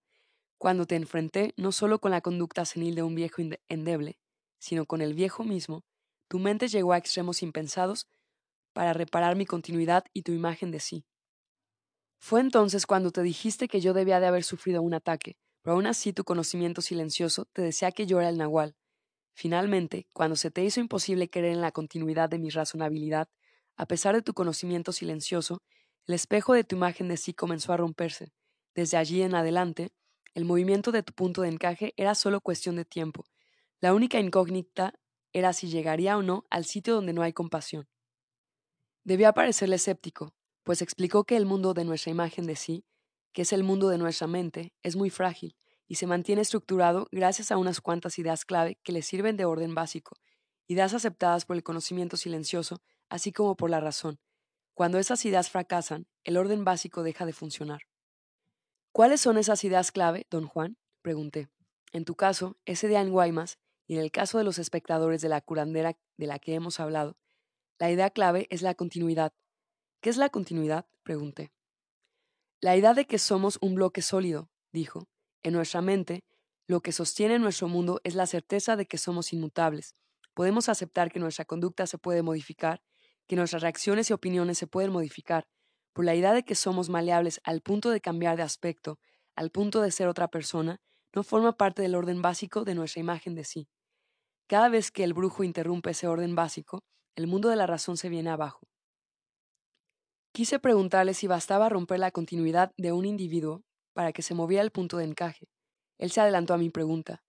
cuando 0.56 0.86
te 0.86 0.96
enfrenté 0.96 1.52
no 1.56 1.70
solo 1.70 2.00
con 2.00 2.10
la 2.10 2.22
conducta 2.22 2.64
senil 2.64 2.94
de 2.94 3.02
un 3.02 3.14
viejo 3.14 3.42
endeble, 3.68 4.18
sino 4.58 4.86
con 4.86 5.02
el 5.02 5.14
viejo 5.14 5.44
mismo, 5.44 5.84
tu 6.28 6.38
mente 6.38 6.66
llegó 6.66 6.94
a 6.94 6.98
extremos 6.98 7.42
impensados 7.42 8.08
para 8.72 8.94
reparar 8.94 9.36
mi 9.36 9.44
continuidad 9.44 10.04
y 10.14 10.22
tu 10.22 10.32
imagen 10.32 10.70
de 10.70 10.80
sí. 10.80 11.04
Fue 12.18 12.40
entonces 12.40 12.86
cuando 12.86 13.12
te 13.12 13.22
dijiste 13.22 13.68
que 13.68 13.80
yo 13.80 13.92
debía 13.92 14.18
de 14.18 14.26
haber 14.26 14.44
sufrido 14.44 14.80
un 14.80 14.94
ataque, 14.94 15.36
pero 15.62 15.74
aún 15.74 15.86
así 15.86 16.14
tu 16.14 16.24
conocimiento 16.24 16.80
silencioso 16.80 17.44
te 17.52 17.62
decía 17.62 17.92
que 17.92 18.06
yo 18.06 18.18
era 18.18 18.30
el 18.30 18.38
nahual. 18.38 18.76
Finalmente, 19.40 20.08
cuando 20.12 20.34
se 20.34 20.50
te 20.50 20.64
hizo 20.64 20.80
imposible 20.80 21.30
creer 21.30 21.52
en 21.52 21.60
la 21.60 21.70
continuidad 21.70 22.28
de 22.28 22.40
mi 22.40 22.50
razonabilidad, 22.50 23.28
a 23.76 23.86
pesar 23.86 24.16
de 24.16 24.22
tu 24.22 24.34
conocimiento 24.34 24.90
silencioso, 24.90 25.62
el 26.08 26.16
espejo 26.16 26.54
de 26.54 26.64
tu 26.64 26.74
imagen 26.74 27.06
de 27.06 27.16
sí 27.16 27.34
comenzó 27.34 27.72
a 27.72 27.76
romperse. 27.76 28.32
Desde 28.74 28.96
allí 28.96 29.22
en 29.22 29.36
adelante, 29.36 29.92
el 30.34 30.44
movimiento 30.44 30.90
de 30.90 31.04
tu 31.04 31.12
punto 31.12 31.42
de 31.42 31.50
encaje 31.50 31.94
era 31.96 32.16
solo 32.16 32.40
cuestión 32.40 32.74
de 32.74 32.84
tiempo. 32.84 33.26
La 33.78 33.94
única 33.94 34.18
incógnita 34.18 34.94
era 35.32 35.52
si 35.52 35.68
llegaría 35.68 36.16
o 36.16 36.22
no 36.24 36.44
al 36.50 36.64
sitio 36.64 36.94
donde 36.94 37.12
no 37.12 37.22
hay 37.22 37.32
compasión. 37.32 37.86
Debía 39.04 39.34
parecerle 39.34 39.76
escéptico, 39.76 40.34
pues 40.64 40.82
explicó 40.82 41.22
que 41.22 41.36
el 41.36 41.46
mundo 41.46 41.74
de 41.74 41.84
nuestra 41.84 42.10
imagen 42.10 42.44
de 42.44 42.56
sí, 42.56 42.84
que 43.32 43.42
es 43.42 43.52
el 43.52 43.62
mundo 43.62 43.88
de 43.88 43.98
nuestra 43.98 44.26
mente, 44.26 44.74
es 44.82 44.96
muy 44.96 45.10
frágil 45.10 45.54
y 45.88 45.96
se 45.96 46.06
mantiene 46.06 46.42
estructurado 46.42 47.08
gracias 47.10 47.50
a 47.50 47.56
unas 47.56 47.80
cuantas 47.80 48.18
ideas 48.18 48.44
clave 48.44 48.78
que 48.84 48.92
le 48.92 49.02
sirven 49.02 49.36
de 49.36 49.46
orden 49.46 49.74
básico, 49.74 50.16
ideas 50.66 50.94
aceptadas 50.94 51.44
por 51.44 51.56
el 51.56 51.62
conocimiento 51.62 52.16
silencioso, 52.16 52.80
así 53.08 53.32
como 53.32 53.56
por 53.56 53.70
la 53.70 53.80
razón. 53.80 54.20
Cuando 54.74 54.98
esas 54.98 55.24
ideas 55.24 55.50
fracasan, 55.50 56.06
el 56.24 56.36
orden 56.36 56.64
básico 56.64 57.02
deja 57.02 57.26
de 57.26 57.32
funcionar. 57.32 57.80
¿Cuáles 58.92 59.20
son 59.20 59.38
esas 59.38 59.64
ideas 59.64 59.90
clave, 59.90 60.26
don 60.30 60.46
Juan? 60.46 60.76
pregunté. 61.02 61.48
En 61.92 62.04
tu 62.04 62.14
caso, 62.14 62.58
ese 62.66 62.86
día 62.86 63.00
en 63.00 63.10
Guaymas, 63.10 63.58
y 63.86 63.94
en 63.96 64.02
el 64.02 64.12
caso 64.12 64.36
de 64.36 64.44
los 64.44 64.58
espectadores 64.58 65.22
de 65.22 65.30
la 65.30 65.40
curandera 65.40 65.96
de 66.18 66.26
la 66.26 66.38
que 66.38 66.54
hemos 66.54 66.78
hablado, 66.78 67.16
la 67.78 67.90
idea 67.90 68.10
clave 68.10 68.46
es 68.50 68.60
la 68.60 68.74
continuidad, 68.74 69.32
¿Qué 70.00 70.10
es 70.10 70.16
la 70.16 70.28
continuidad? 70.28 70.86
pregunté. 71.02 71.50
La 72.60 72.76
idea 72.76 72.94
de 72.94 73.06
que 73.06 73.18
somos 73.18 73.58
un 73.60 73.74
bloque 73.74 74.00
sólido, 74.00 74.48
dijo. 74.72 75.08
En 75.42 75.52
nuestra 75.54 75.80
mente, 75.80 76.24
lo 76.66 76.80
que 76.80 76.92
sostiene 76.92 77.38
nuestro 77.38 77.68
mundo 77.68 78.00
es 78.04 78.14
la 78.14 78.26
certeza 78.26 78.76
de 78.76 78.86
que 78.86 78.98
somos 78.98 79.32
inmutables. 79.32 79.94
Podemos 80.34 80.68
aceptar 80.68 81.10
que 81.10 81.18
nuestra 81.18 81.44
conducta 81.44 81.86
se 81.86 81.98
puede 81.98 82.22
modificar, 82.22 82.82
que 83.26 83.36
nuestras 83.36 83.62
reacciones 83.62 84.10
y 84.10 84.12
opiniones 84.12 84.58
se 84.58 84.66
pueden 84.66 84.92
modificar, 84.92 85.46
por 85.92 86.04
la 86.04 86.14
idea 86.14 86.32
de 86.32 86.44
que 86.44 86.54
somos 86.54 86.90
maleables 86.90 87.40
al 87.44 87.60
punto 87.60 87.90
de 87.90 88.00
cambiar 88.00 88.36
de 88.36 88.42
aspecto, 88.42 88.98
al 89.34 89.50
punto 89.50 89.80
de 89.80 89.90
ser 89.90 90.08
otra 90.08 90.28
persona, 90.28 90.80
no 91.14 91.22
forma 91.22 91.56
parte 91.56 91.82
del 91.82 91.94
orden 91.94 92.22
básico 92.22 92.64
de 92.64 92.74
nuestra 92.74 93.00
imagen 93.00 93.34
de 93.34 93.44
sí. 93.44 93.68
Cada 94.46 94.68
vez 94.68 94.90
que 94.90 95.04
el 95.04 95.14
brujo 95.14 95.44
interrumpe 95.44 95.90
ese 95.90 96.06
orden 96.06 96.34
básico, 96.34 96.84
el 97.16 97.26
mundo 97.26 97.48
de 97.48 97.56
la 97.56 97.66
razón 97.66 97.96
se 97.96 98.08
viene 98.08 98.30
abajo. 98.30 98.68
Quise 100.32 100.58
preguntarle 100.58 101.14
si 101.14 101.26
bastaba 101.26 101.68
romper 101.68 101.98
la 101.98 102.10
continuidad 102.10 102.72
de 102.76 102.92
un 102.92 103.04
individuo 103.04 103.64
para 103.98 104.12
que 104.12 104.22
se 104.22 104.32
moviera 104.32 104.62
el 104.62 104.70
punto 104.70 104.98
de 104.98 105.04
encaje. 105.04 105.48
Él 105.98 106.12
se 106.12 106.20
adelantó 106.20 106.54
a 106.54 106.56
mi 106.56 106.70
pregunta. 106.70 107.24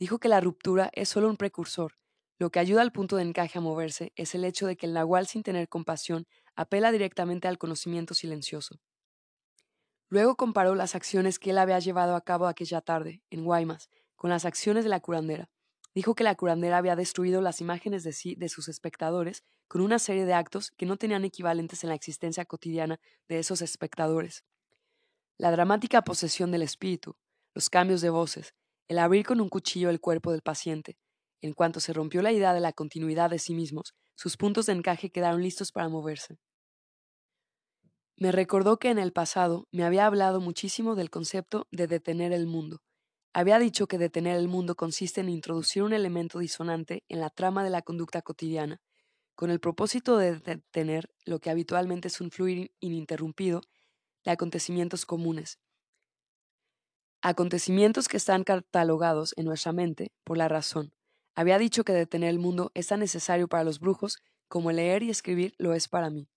Dijo 0.00 0.18
que 0.18 0.26
la 0.26 0.40
ruptura 0.40 0.90
es 0.92 1.08
solo 1.08 1.28
un 1.28 1.36
precursor. 1.36 1.92
Lo 2.40 2.50
que 2.50 2.58
ayuda 2.58 2.82
al 2.82 2.90
punto 2.90 3.14
de 3.14 3.22
encaje 3.22 3.56
a 3.56 3.60
moverse 3.60 4.12
es 4.16 4.34
el 4.34 4.44
hecho 4.44 4.66
de 4.66 4.76
que 4.76 4.86
el 4.86 4.94
nahual 4.94 5.28
sin 5.28 5.44
tener 5.44 5.68
compasión 5.68 6.26
apela 6.56 6.90
directamente 6.90 7.46
al 7.46 7.56
conocimiento 7.56 8.14
silencioso. 8.14 8.80
Luego 10.08 10.34
comparó 10.34 10.74
las 10.74 10.96
acciones 10.96 11.38
que 11.38 11.50
él 11.50 11.58
había 11.58 11.78
llevado 11.78 12.16
a 12.16 12.22
cabo 12.22 12.48
aquella 12.48 12.80
tarde, 12.80 13.22
en 13.30 13.44
Guaymas, 13.44 13.88
con 14.16 14.30
las 14.30 14.44
acciones 14.44 14.82
de 14.82 14.90
la 14.90 14.98
curandera. 14.98 15.48
Dijo 15.94 16.16
que 16.16 16.24
la 16.24 16.34
curandera 16.34 16.78
había 16.78 16.96
destruido 16.96 17.42
las 17.42 17.60
imágenes 17.60 18.02
de 18.02 18.12
sí 18.12 18.34
de 18.34 18.48
sus 18.48 18.66
espectadores 18.68 19.44
con 19.68 19.82
una 19.82 20.00
serie 20.00 20.24
de 20.24 20.34
actos 20.34 20.72
que 20.72 20.84
no 20.84 20.96
tenían 20.96 21.24
equivalentes 21.24 21.84
en 21.84 21.90
la 21.90 21.94
existencia 21.94 22.44
cotidiana 22.44 22.98
de 23.28 23.38
esos 23.38 23.62
espectadores. 23.62 24.42
La 25.40 25.52
dramática 25.52 26.02
posesión 26.02 26.50
del 26.50 26.62
espíritu, 26.62 27.14
los 27.54 27.70
cambios 27.70 28.00
de 28.00 28.10
voces, 28.10 28.54
el 28.88 28.98
abrir 28.98 29.24
con 29.24 29.40
un 29.40 29.48
cuchillo 29.48 29.88
el 29.88 30.00
cuerpo 30.00 30.32
del 30.32 30.42
paciente. 30.42 30.98
En 31.40 31.52
cuanto 31.52 31.78
se 31.78 31.92
rompió 31.92 32.22
la 32.22 32.32
idea 32.32 32.52
de 32.52 32.58
la 32.58 32.72
continuidad 32.72 33.30
de 33.30 33.38
sí 33.38 33.54
mismos, 33.54 33.94
sus 34.16 34.36
puntos 34.36 34.66
de 34.66 34.72
encaje 34.72 35.10
quedaron 35.10 35.40
listos 35.40 35.70
para 35.70 35.88
moverse. 35.88 36.40
Me 38.16 38.32
recordó 38.32 38.80
que 38.80 38.90
en 38.90 38.98
el 38.98 39.12
pasado 39.12 39.68
me 39.70 39.84
había 39.84 40.06
hablado 40.06 40.40
muchísimo 40.40 40.96
del 40.96 41.08
concepto 41.08 41.68
de 41.70 41.86
detener 41.86 42.32
el 42.32 42.48
mundo. 42.48 42.82
Había 43.32 43.60
dicho 43.60 43.86
que 43.86 43.96
detener 43.96 44.36
el 44.38 44.48
mundo 44.48 44.74
consiste 44.74 45.20
en 45.20 45.28
introducir 45.28 45.84
un 45.84 45.92
elemento 45.92 46.40
disonante 46.40 47.04
en 47.08 47.20
la 47.20 47.30
trama 47.30 47.62
de 47.62 47.70
la 47.70 47.82
conducta 47.82 48.22
cotidiana, 48.22 48.80
con 49.36 49.50
el 49.50 49.60
propósito 49.60 50.16
de 50.16 50.40
detener 50.40 51.08
lo 51.24 51.38
que 51.38 51.50
habitualmente 51.50 52.08
es 52.08 52.20
un 52.20 52.32
fluir 52.32 52.72
ininterrumpido 52.80 53.60
acontecimientos 54.30 55.06
comunes. 55.06 55.58
Acontecimientos 57.22 58.08
que 58.08 58.16
están 58.16 58.44
catalogados 58.44 59.34
en 59.36 59.46
nuestra 59.46 59.72
mente 59.72 60.12
por 60.24 60.36
la 60.36 60.48
razón. 60.48 60.92
Había 61.34 61.58
dicho 61.58 61.84
que 61.84 61.92
detener 61.92 62.30
el 62.30 62.38
mundo 62.38 62.70
es 62.74 62.88
tan 62.88 63.00
necesario 63.00 63.48
para 63.48 63.64
los 63.64 63.80
brujos 63.80 64.18
como 64.48 64.72
leer 64.72 65.02
y 65.02 65.10
escribir 65.10 65.54
lo 65.58 65.74
es 65.74 65.88
para 65.88 66.10
mí. 66.10 66.28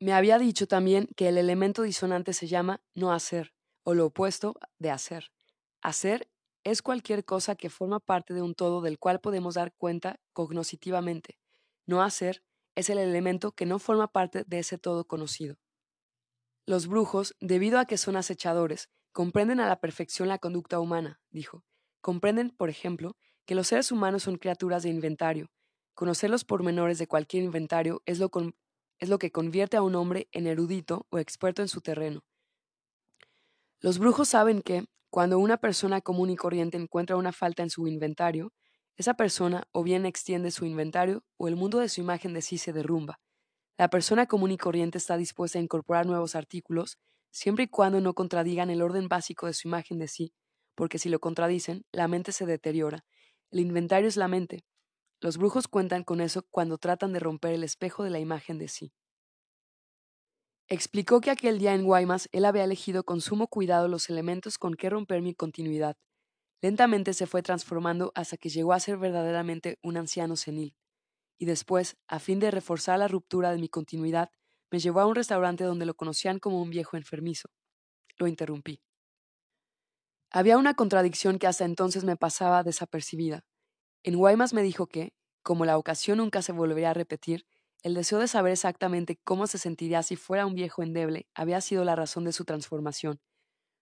Me 0.00 0.12
había 0.12 0.38
dicho 0.38 0.66
también 0.66 1.08
que 1.16 1.28
el 1.28 1.38
elemento 1.38 1.82
disonante 1.82 2.32
se 2.32 2.46
llama 2.46 2.82
no 2.94 3.12
hacer, 3.12 3.54
o 3.84 3.94
lo 3.94 4.06
opuesto 4.06 4.54
de 4.78 4.90
hacer. 4.90 5.32
Hacer 5.82 6.28
es 6.64 6.82
cualquier 6.82 7.24
cosa 7.24 7.54
que 7.54 7.70
forma 7.70 8.00
parte 8.00 8.34
de 8.34 8.42
un 8.42 8.54
todo 8.54 8.80
del 8.80 8.98
cual 8.98 9.20
podemos 9.20 9.54
dar 9.54 9.72
cuenta 9.74 10.20
cognoscitivamente. 10.32 11.38
No 11.86 12.02
hacer 12.02 12.42
es 12.74 12.90
el 12.90 12.98
elemento 12.98 13.52
que 13.52 13.66
no 13.66 13.78
forma 13.78 14.08
parte 14.08 14.44
de 14.46 14.58
ese 14.58 14.78
todo 14.78 15.06
conocido. 15.06 15.56
Los 16.66 16.86
brujos, 16.86 17.34
debido 17.40 17.78
a 17.78 17.84
que 17.84 17.98
son 17.98 18.16
acechadores, 18.16 18.88
comprenden 19.12 19.60
a 19.60 19.68
la 19.68 19.80
perfección 19.80 20.28
la 20.28 20.38
conducta 20.38 20.80
humana, 20.80 21.20
dijo. 21.30 21.62
Comprenden, 22.00 22.50
por 22.50 22.70
ejemplo, 22.70 23.16
que 23.44 23.54
los 23.54 23.66
seres 23.66 23.92
humanos 23.92 24.22
son 24.22 24.38
criaturas 24.38 24.82
de 24.82 24.88
inventario. 24.88 25.50
Conocer 25.92 26.30
los 26.30 26.44
pormenores 26.44 26.98
de 26.98 27.06
cualquier 27.06 27.44
inventario 27.44 28.02
es 28.06 28.18
lo, 28.18 28.30
es 28.98 29.08
lo 29.10 29.18
que 29.18 29.30
convierte 29.30 29.76
a 29.76 29.82
un 29.82 29.94
hombre 29.94 30.28
en 30.32 30.46
erudito 30.46 31.06
o 31.10 31.18
experto 31.18 31.60
en 31.60 31.68
su 31.68 31.82
terreno. 31.82 32.24
Los 33.80 33.98
brujos 33.98 34.28
saben 34.28 34.62
que, 34.62 34.86
cuando 35.10 35.38
una 35.38 35.58
persona 35.58 36.00
común 36.00 36.30
y 36.30 36.36
corriente 36.36 36.78
encuentra 36.78 37.16
una 37.16 37.32
falta 37.32 37.62
en 37.62 37.68
su 37.68 37.86
inventario, 37.86 38.54
esa 38.96 39.14
persona 39.14 39.64
o 39.72 39.82
bien 39.82 40.06
extiende 40.06 40.50
su 40.50 40.64
inventario 40.64 41.24
o 41.36 41.46
el 41.46 41.56
mundo 41.56 41.78
de 41.78 41.90
su 41.90 42.00
imagen 42.00 42.32
de 42.32 42.40
sí 42.40 42.56
se 42.56 42.72
derrumba. 42.72 43.20
La 43.78 43.88
persona 43.88 44.26
común 44.26 44.52
y 44.52 44.58
corriente 44.58 44.98
está 44.98 45.16
dispuesta 45.16 45.58
a 45.58 45.62
incorporar 45.62 46.06
nuevos 46.06 46.34
artículos 46.34 46.98
siempre 47.30 47.64
y 47.64 47.68
cuando 47.68 48.00
no 48.00 48.14
contradigan 48.14 48.70
el 48.70 48.82
orden 48.82 49.08
básico 49.08 49.46
de 49.46 49.54
su 49.54 49.68
imagen 49.68 49.98
de 49.98 50.08
sí, 50.08 50.32
porque 50.74 50.98
si 50.98 51.08
lo 51.08 51.18
contradicen, 51.18 51.84
la 51.92 52.06
mente 52.06 52.32
se 52.32 52.46
deteriora. 52.46 53.04
El 53.50 53.60
inventario 53.60 54.08
es 54.08 54.16
la 54.16 54.28
mente. 54.28 54.64
Los 55.20 55.38
brujos 55.38 55.68
cuentan 55.68 56.04
con 56.04 56.20
eso 56.20 56.46
cuando 56.50 56.78
tratan 56.78 57.12
de 57.12 57.20
romper 57.20 57.52
el 57.54 57.64
espejo 57.64 58.04
de 58.04 58.10
la 58.10 58.20
imagen 58.20 58.58
de 58.58 58.68
sí. 58.68 58.92
Explicó 60.68 61.20
que 61.20 61.30
aquel 61.30 61.58
día 61.58 61.74
en 61.74 61.84
Guaymas 61.84 62.28
él 62.32 62.44
había 62.44 62.64
elegido 62.64 63.04
con 63.04 63.20
sumo 63.20 63.48
cuidado 63.48 63.88
los 63.88 64.08
elementos 64.08 64.58
con 64.58 64.74
que 64.74 64.90
romper 64.90 65.20
mi 65.22 65.34
continuidad, 65.34 65.96
Lentamente 66.64 67.12
se 67.12 67.26
fue 67.26 67.42
transformando 67.42 68.10
hasta 68.14 68.38
que 68.38 68.48
llegó 68.48 68.72
a 68.72 68.80
ser 68.80 68.96
verdaderamente 68.96 69.78
un 69.82 69.98
anciano 69.98 70.34
senil. 70.34 70.74
Y 71.38 71.46
después, 71.46 71.96
a 72.06 72.18
fin 72.18 72.40
de 72.40 72.50
reforzar 72.50 72.98
la 72.98 73.08
ruptura 73.08 73.50
de 73.52 73.58
mi 73.58 73.68
continuidad, 73.68 74.30
me 74.70 74.78
llevó 74.78 75.00
a 75.00 75.06
un 75.06 75.14
restaurante 75.14 75.64
donde 75.64 75.86
lo 75.86 75.94
conocían 75.94 76.38
como 76.38 76.60
un 76.60 76.70
viejo 76.70 76.96
enfermizo. 76.96 77.48
Lo 78.18 78.26
interrumpí. 78.26 78.80
Había 80.30 80.58
una 80.58 80.74
contradicción 80.74 81.38
que 81.38 81.46
hasta 81.46 81.64
entonces 81.64 82.04
me 82.04 82.16
pasaba 82.16 82.62
desapercibida. 82.62 83.44
En 84.02 84.16
Guaymas 84.16 84.52
me 84.54 84.62
dijo 84.62 84.86
que, 84.86 85.12
como 85.42 85.64
la 85.64 85.78
ocasión 85.78 86.18
nunca 86.18 86.42
se 86.42 86.52
volvería 86.52 86.90
a 86.90 86.94
repetir, 86.94 87.46
el 87.82 87.94
deseo 87.94 88.18
de 88.18 88.28
saber 88.28 88.52
exactamente 88.52 89.18
cómo 89.24 89.46
se 89.46 89.58
sentiría 89.58 90.02
si 90.02 90.16
fuera 90.16 90.46
un 90.46 90.54
viejo 90.54 90.82
endeble 90.82 91.28
había 91.34 91.60
sido 91.60 91.84
la 91.84 91.96
razón 91.96 92.24
de 92.24 92.32
su 92.32 92.44
transformación. 92.44 93.20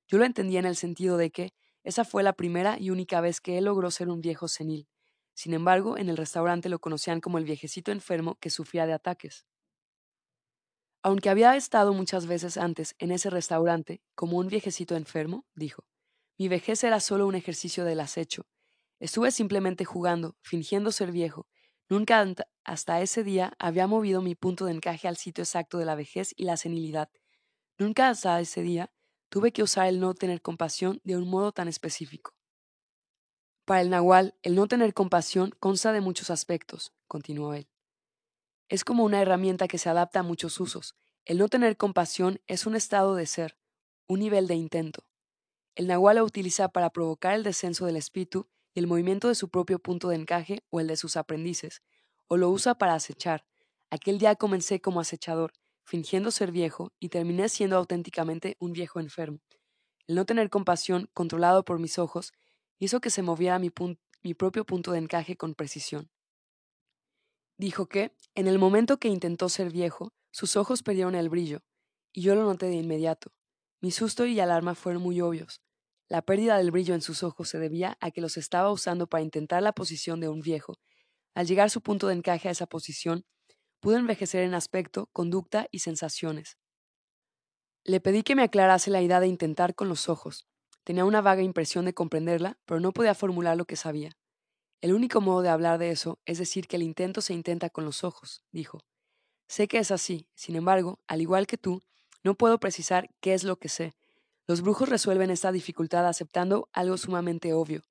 Yo 0.09 0.19
lo 0.19 0.25
entendía 0.25 0.61
en 0.61 0.67
el 0.67 0.77
sentido 0.77 1.17
de 1.17 1.31
que, 1.31 1.55
esa 1.85 2.05
fue 2.05 2.23
la 2.23 2.35
primera 2.35 2.79
y 2.79 2.91
única 2.91 3.21
vez 3.21 3.41
que 3.41 3.59
él 3.59 3.65
logró 3.67 3.91
ser 3.91 4.09
un 4.09 4.21
viejo 4.21 4.49
senil. 4.49 4.89
Sin 5.35 5.55
embargo, 5.55 5.99
en 5.99 6.09
el 6.09 6.17
restaurante 6.17 6.69
lo 6.69 6.81
conocían 6.81 7.21
como 7.21 7.39
el 7.39 7.45
viejecito 7.45 7.93
enfermo 7.93 8.37
que 8.41 8.51
sufría 8.51 8.87
de 8.87 8.95
ataques. 8.95 9.47
Aunque 11.03 11.31
había 11.31 11.57
estado 11.57 11.93
muchas 11.95 12.27
veces 12.27 12.57
antes 12.57 12.95
en 12.99 13.11
ese 13.11 13.31
restaurante 13.31 14.03
como 14.15 14.39
un 14.39 14.49
viejecito 14.49 14.97
enfermo, 14.97 15.47
dijo, 15.55 15.85
mi 16.39 16.49
vejez 16.49 16.85
era 16.85 17.01
solo 17.01 17.27
un 17.27 17.35
ejercicio 17.35 17.85
del 17.85 18.01
acecho. 18.01 18.47
Estuve 19.01 19.31
simplemente 19.33 19.85
jugando, 19.85 20.37
fingiendo 20.43 20.93
ser 20.93 21.13
viejo. 21.13 21.49
Nunca 21.89 22.25
hasta 22.65 23.01
ese 23.03 23.25
día 23.25 23.53
había 23.59 23.87
movido 23.87 24.23
mi 24.23 24.35
punto 24.35 24.65
de 24.67 24.73
encaje 24.73 25.09
al 25.09 25.17
sitio 25.17 25.43
exacto 25.43 25.79
de 25.79 25.85
la 25.85 25.95
vejez 25.97 26.33
y 26.37 26.45
la 26.45 26.57
senilidad. 26.57 27.11
Nunca 27.79 28.09
hasta 28.09 28.41
ese 28.41 28.63
día 28.63 28.93
tuve 29.29 29.53
que 29.53 29.63
usar 29.63 29.89
el 29.89 30.01
no 30.01 30.15
tener 30.15 30.43
compasión 30.43 31.01
de 31.05 31.17
un 31.17 31.29
modo 31.29 31.53
tan 31.53 31.69
específico. 31.69 32.35
Para 33.65 33.81
el 33.81 33.91
nahual, 33.91 34.35
el 34.43 34.57
no 34.57 34.67
tener 34.67 34.93
compasión 34.93 35.53
consta 35.61 35.93
de 35.93 36.01
muchos 36.01 36.31
aspectos, 36.31 36.93
continuó 37.07 37.55
él. 37.55 37.69
Es 38.69 38.85
como 38.85 39.05
una 39.05 39.23
herramienta 39.23 39.69
que 39.69 39.79
se 39.79 39.89
adapta 39.89 40.21
a 40.21 40.25
muchos 40.25 40.59
usos. 40.59 40.97
El 41.25 41.39
no 41.39 41.49
tener 41.49 41.77
compasión 41.77 42.41
es 42.49 42.67
un 42.67 42.75
estado 42.75 43.15
de 43.15 43.27
ser, 43.27 43.57
un 44.09 44.19
nivel 44.19 44.49
de 44.49 44.57
intento. 44.57 45.05
El 45.77 45.87
nahual 45.87 46.17
lo 46.17 46.25
utiliza 46.25 46.69
para 46.69 46.91
provocar 46.91 47.35
el 47.35 47.45
descenso 47.45 47.87
del 47.87 47.97
espíritu 47.97 48.49
y 48.75 48.81
el 48.81 48.89
movimiento 48.89 49.29
de 49.29 49.37
su 49.37 49.49
propio 49.49 49.79
punto 49.79 50.09
de 50.09 50.17
encaje 50.17 50.65
o 50.71 50.81
el 50.81 50.89
de 50.89 50.97
sus 50.97 51.17
aprendices, 51.17 51.83
o 52.27 52.37
lo 52.37 52.51
usa 52.51 52.75
para 52.75 52.95
acechar. 52.95 53.47
Aquel 53.91 54.19
día 54.19 54.35
comencé 54.35 54.81
como 54.81 55.01
acechador, 55.01 55.53
fingiendo 55.85 56.31
ser 56.31 56.51
viejo, 56.51 56.93
y 56.99 57.11
terminé 57.11 57.49
siendo 57.49 57.77
auténticamente 57.77 58.57
un 58.59 58.73
viejo 58.73 58.99
enfermo. 58.99 59.39
El 60.09 60.17
no 60.17 60.25
tener 60.25 60.51
compasión, 60.51 61.09
controlado 61.15 61.65
por 61.65 61.79
mis 61.79 61.99
ojos, 61.99 62.33
hizo 62.85 63.01
que 63.01 63.11
se 63.11 63.23
moviera 63.23 63.61
mi, 63.61 63.71
mi 64.25 64.35
propio 64.35 64.65
punto 64.65 64.91
de 64.91 64.99
encaje 64.99 65.37
con 65.37 65.55
precisión. 65.55 66.11
Dijo 67.57 67.87
que, 67.87 68.13
en 68.35 68.49
el 68.49 68.59
momento 68.59 68.99
que 68.99 69.07
intentó 69.07 69.49
ser 69.49 69.71
viejo, 69.71 70.13
sus 70.33 70.57
ojos 70.57 70.83
perdieron 70.83 71.15
el 71.15 71.29
brillo, 71.29 71.61
y 72.13 72.23
yo 72.23 72.35
lo 72.35 72.43
noté 72.43 72.67
de 72.67 72.75
inmediato. 72.75 73.31
Mi 73.81 73.93
susto 73.93 74.27
y 74.27 74.41
alarma 74.41 74.75
fueron 74.75 75.01
muy 75.01 75.21
obvios. 75.21 75.61
La 76.09 76.23
pérdida 76.23 76.59
del 76.59 76.73
brillo 76.73 76.95
en 76.95 77.03
sus 77.03 77.23
ojos 77.23 77.49
se 77.51 77.61
debía 77.61 77.97
a 78.01 78.11
que 78.11 78.21
los 78.21 78.37
estaba 78.37 78.73
usando 78.73 79.07
para 79.07 79.23
intentar 79.23 79.63
la 79.63 79.73
posición 79.73 80.19
de 80.19 80.29
un 80.29 80.41
viejo. 80.41 80.75
Al 81.35 81.47
llegar 81.47 81.71
su 81.71 81.83
punto 81.83 82.09
de 82.09 82.15
encaje 82.15 82.49
a 82.49 82.51
esa 82.51 82.67
posición, 82.67 83.25
pudo 83.79 83.97
envejecer 83.97 84.43
en 84.43 84.55
aspecto, 84.55 85.09
conducta 85.13 85.69
y 85.71 85.79
sensaciones. 85.79 86.59
Le 87.85 88.01
pedí 88.01 88.25
que 88.25 88.35
me 88.35 88.43
aclarase 88.43 88.91
la 88.91 89.03
idea 89.03 89.21
de 89.21 89.29
intentar 89.29 89.77
con 89.77 89.89
los 89.89 90.09
ojos. 90.09 90.49
Tenía 90.85 91.05
una 91.05 91.21
vaga 91.21 91.43
impresión 91.43 91.85
de 91.85 91.95
comprenderla, 91.95 92.59
pero 92.65 92.81
no 92.81 92.93
podía 92.93 93.15
formular 93.15 93.57
lo 93.57 93.65
que 93.65 93.77
sabía. 93.77 94.17
El 94.81 94.93
único 94.93 95.21
modo 95.21 95.43
de 95.43 95.49
hablar 95.49 95.79
de 95.79 95.91
eso 95.91 96.19
es 96.27 96.39
decir 96.39 96.67
que 96.67 96.77
el 96.77 96.83
intento 96.83 97.21
se 97.21 97.35
intenta 97.35 97.71
con 97.71 97.85
los 97.85 98.03
ojos, 98.03 98.43
dijo. 98.51 98.81
Sé 99.47 99.69
que 99.69 99.79
es 99.79 99.91
así, 99.91 100.27
sin 100.35 100.57
embargo, 100.57 100.99
al 101.07 101.21
igual 101.21 101.47
que 101.47 101.59
tú, 101.59 101.83
no 102.25 102.35
puedo 102.35 102.59
precisar 102.59 103.11
qué 103.21 103.35
es 103.35 103.45
lo 103.45 103.57
que 103.57 103.69
sé. 103.69 103.95
Los 104.49 104.61
brujos 104.61 104.89
resuelven 104.89 105.31
esta 105.31 105.53
dificultad 105.53 106.07
aceptando 106.09 106.69
algo 106.73 106.97
sumamente 106.97 107.53
obvio. 107.53 107.83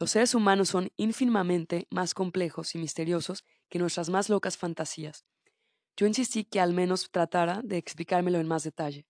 Los 0.00 0.10
seres 0.10 0.34
humanos 0.34 0.68
son 0.68 0.90
ínfimamente 0.96 1.86
más 1.90 2.12
complejos 2.12 2.74
y 2.74 2.78
misteriosos 2.78 3.44
que 3.68 3.78
nuestras 3.78 4.08
más 4.10 4.28
locas 4.28 4.56
fantasías. 4.56 5.24
Yo 5.96 6.06
insistí 6.06 6.44
que 6.44 6.58
al 6.58 6.72
menos 6.72 7.10
tratara 7.12 7.60
de 7.62 7.76
explicármelo 7.76 8.38
en 8.38 8.48
más 8.48 8.64
detalle. 8.64 9.06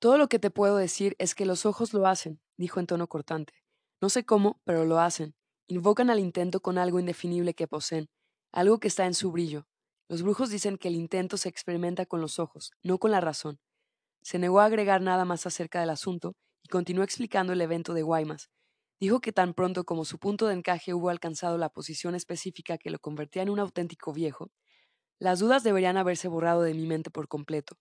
Todo 0.00 0.16
lo 0.16 0.28
que 0.28 0.38
te 0.38 0.50
puedo 0.50 0.76
decir 0.76 1.14
es 1.18 1.34
que 1.34 1.44
los 1.44 1.66
ojos 1.66 1.92
lo 1.92 2.06
hacen, 2.06 2.40
dijo 2.56 2.80
en 2.80 2.86
tono 2.86 3.06
cortante. 3.06 3.52
No 4.00 4.08
sé 4.08 4.24
cómo, 4.24 4.58
pero 4.64 4.86
lo 4.86 4.98
hacen. 4.98 5.34
Invocan 5.66 6.08
al 6.08 6.18
intento 6.18 6.60
con 6.60 6.78
algo 6.78 6.98
indefinible 6.98 7.52
que 7.52 7.68
poseen, 7.68 8.08
algo 8.50 8.80
que 8.80 8.88
está 8.88 9.04
en 9.04 9.12
su 9.12 9.30
brillo. 9.30 9.66
Los 10.08 10.22
brujos 10.22 10.48
dicen 10.48 10.78
que 10.78 10.88
el 10.88 10.94
intento 10.94 11.36
se 11.36 11.50
experimenta 11.50 12.06
con 12.06 12.22
los 12.22 12.38
ojos, 12.38 12.70
no 12.82 12.96
con 12.96 13.10
la 13.10 13.20
razón. 13.20 13.60
Se 14.22 14.38
negó 14.38 14.60
a 14.60 14.64
agregar 14.64 15.02
nada 15.02 15.26
más 15.26 15.44
acerca 15.44 15.80
del 15.80 15.90
asunto 15.90 16.34
y 16.62 16.68
continuó 16.68 17.04
explicando 17.04 17.52
el 17.52 17.60
evento 17.60 17.92
de 17.92 18.00
Guaymas. 18.00 18.48
Dijo 19.00 19.20
que 19.20 19.32
tan 19.32 19.52
pronto 19.52 19.84
como 19.84 20.06
su 20.06 20.18
punto 20.18 20.46
de 20.46 20.54
encaje 20.54 20.94
hubo 20.94 21.10
alcanzado 21.10 21.58
la 21.58 21.68
posición 21.68 22.14
específica 22.14 22.78
que 22.78 22.88
lo 22.88 23.00
convertía 23.00 23.42
en 23.42 23.50
un 23.50 23.60
auténtico 23.60 24.14
viejo, 24.14 24.50
las 25.18 25.40
dudas 25.40 25.62
deberían 25.62 25.98
haberse 25.98 26.28
borrado 26.28 26.62
de 26.62 26.72
mi 26.72 26.86
mente 26.86 27.10
por 27.10 27.28
completo, 27.28 27.76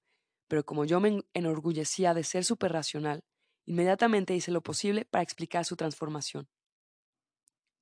pero 0.49 0.65
como 0.65 0.83
yo 0.83 0.99
me 0.99 1.21
enorgullecía 1.33 2.13
de 2.13 2.25
ser 2.25 2.43
superracional, 2.43 3.23
inmediatamente 3.65 4.35
hice 4.35 4.51
lo 4.51 4.61
posible 4.61 5.05
para 5.05 5.21
explicar 5.21 5.63
su 5.63 5.77
transformación. 5.77 6.49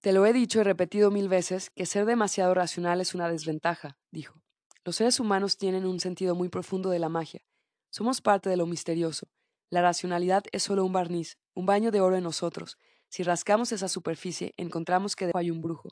Te 0.02 0.12
lo 0.14 0.26
he 0.28 0.34
dicho 0.34 0.60
y 0.60 0.64
repetido 0.64 1.10
mil 1.10 1.30
veces 1.30 1.72
que 1.72 1.88
ser 1.88 2.06
demasiado 2.06 2.54
racional 2.54 3.02
es 3.02 3.16
una 3.16 3.30
desventaja, 3.30 3.98
dijo. 4.12 4.44
Los 4.84 4.98
seres 4.98 5.20
humanos 5.20 5.58
tienen 5.58 5.86
un 5.86 6.00
sentido 6.00 6.36
muy 6.36 6.50
profundo 6.50 6.90
de 6.90 7.00
la 7.00 7.10
magia. 7.10 7.42
Somos 7.90 8.22
parte 8.22 8.50
de 8.50 8.58
lo 8.58 8.68
misterioso. 8.68 9.28
La 9.70 9.82
racionalidad 9.82 10.44
es 10.52 10.64
solo 10.64 10.86
un 10.86 10.94
barniz, 10.94 11.38
un 11.56 11.66
baño 11.66 11.90
de 11.90 12.02
oro 12.02 12.16
en 12.16 12.24
nosotros. 12.24 12.78
Si 13.10 13.24
rascamos 13.24 13.72
esa 13.72 13.88
superficie, 13.88 14.54
encontramos 14.58 15.16
que 15.16 15.26
debajo 15.26 15.40
hay 15.40 15.52
un 15.52 15.62
brujo. 15.62 15.90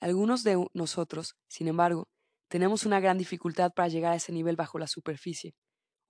Algunos 0.00 0.42
de 0.44 0.64
nosotros, 0.74 1.36
sin 1.48 1.68
embargo, 1.68 2.08
tenemos 2.48 2.84
una 2.84 3.00
gran 3.00 3.16
dificultad 3.16 3.72
para 3.72 3.88
llegar 3.88 4.12
a 4.12 4.16
ese 4.16 4.32
nivel 4.32 4.56
bajo 4.56 4.78
la 4.78 4.86
superficie. 4.86 5.54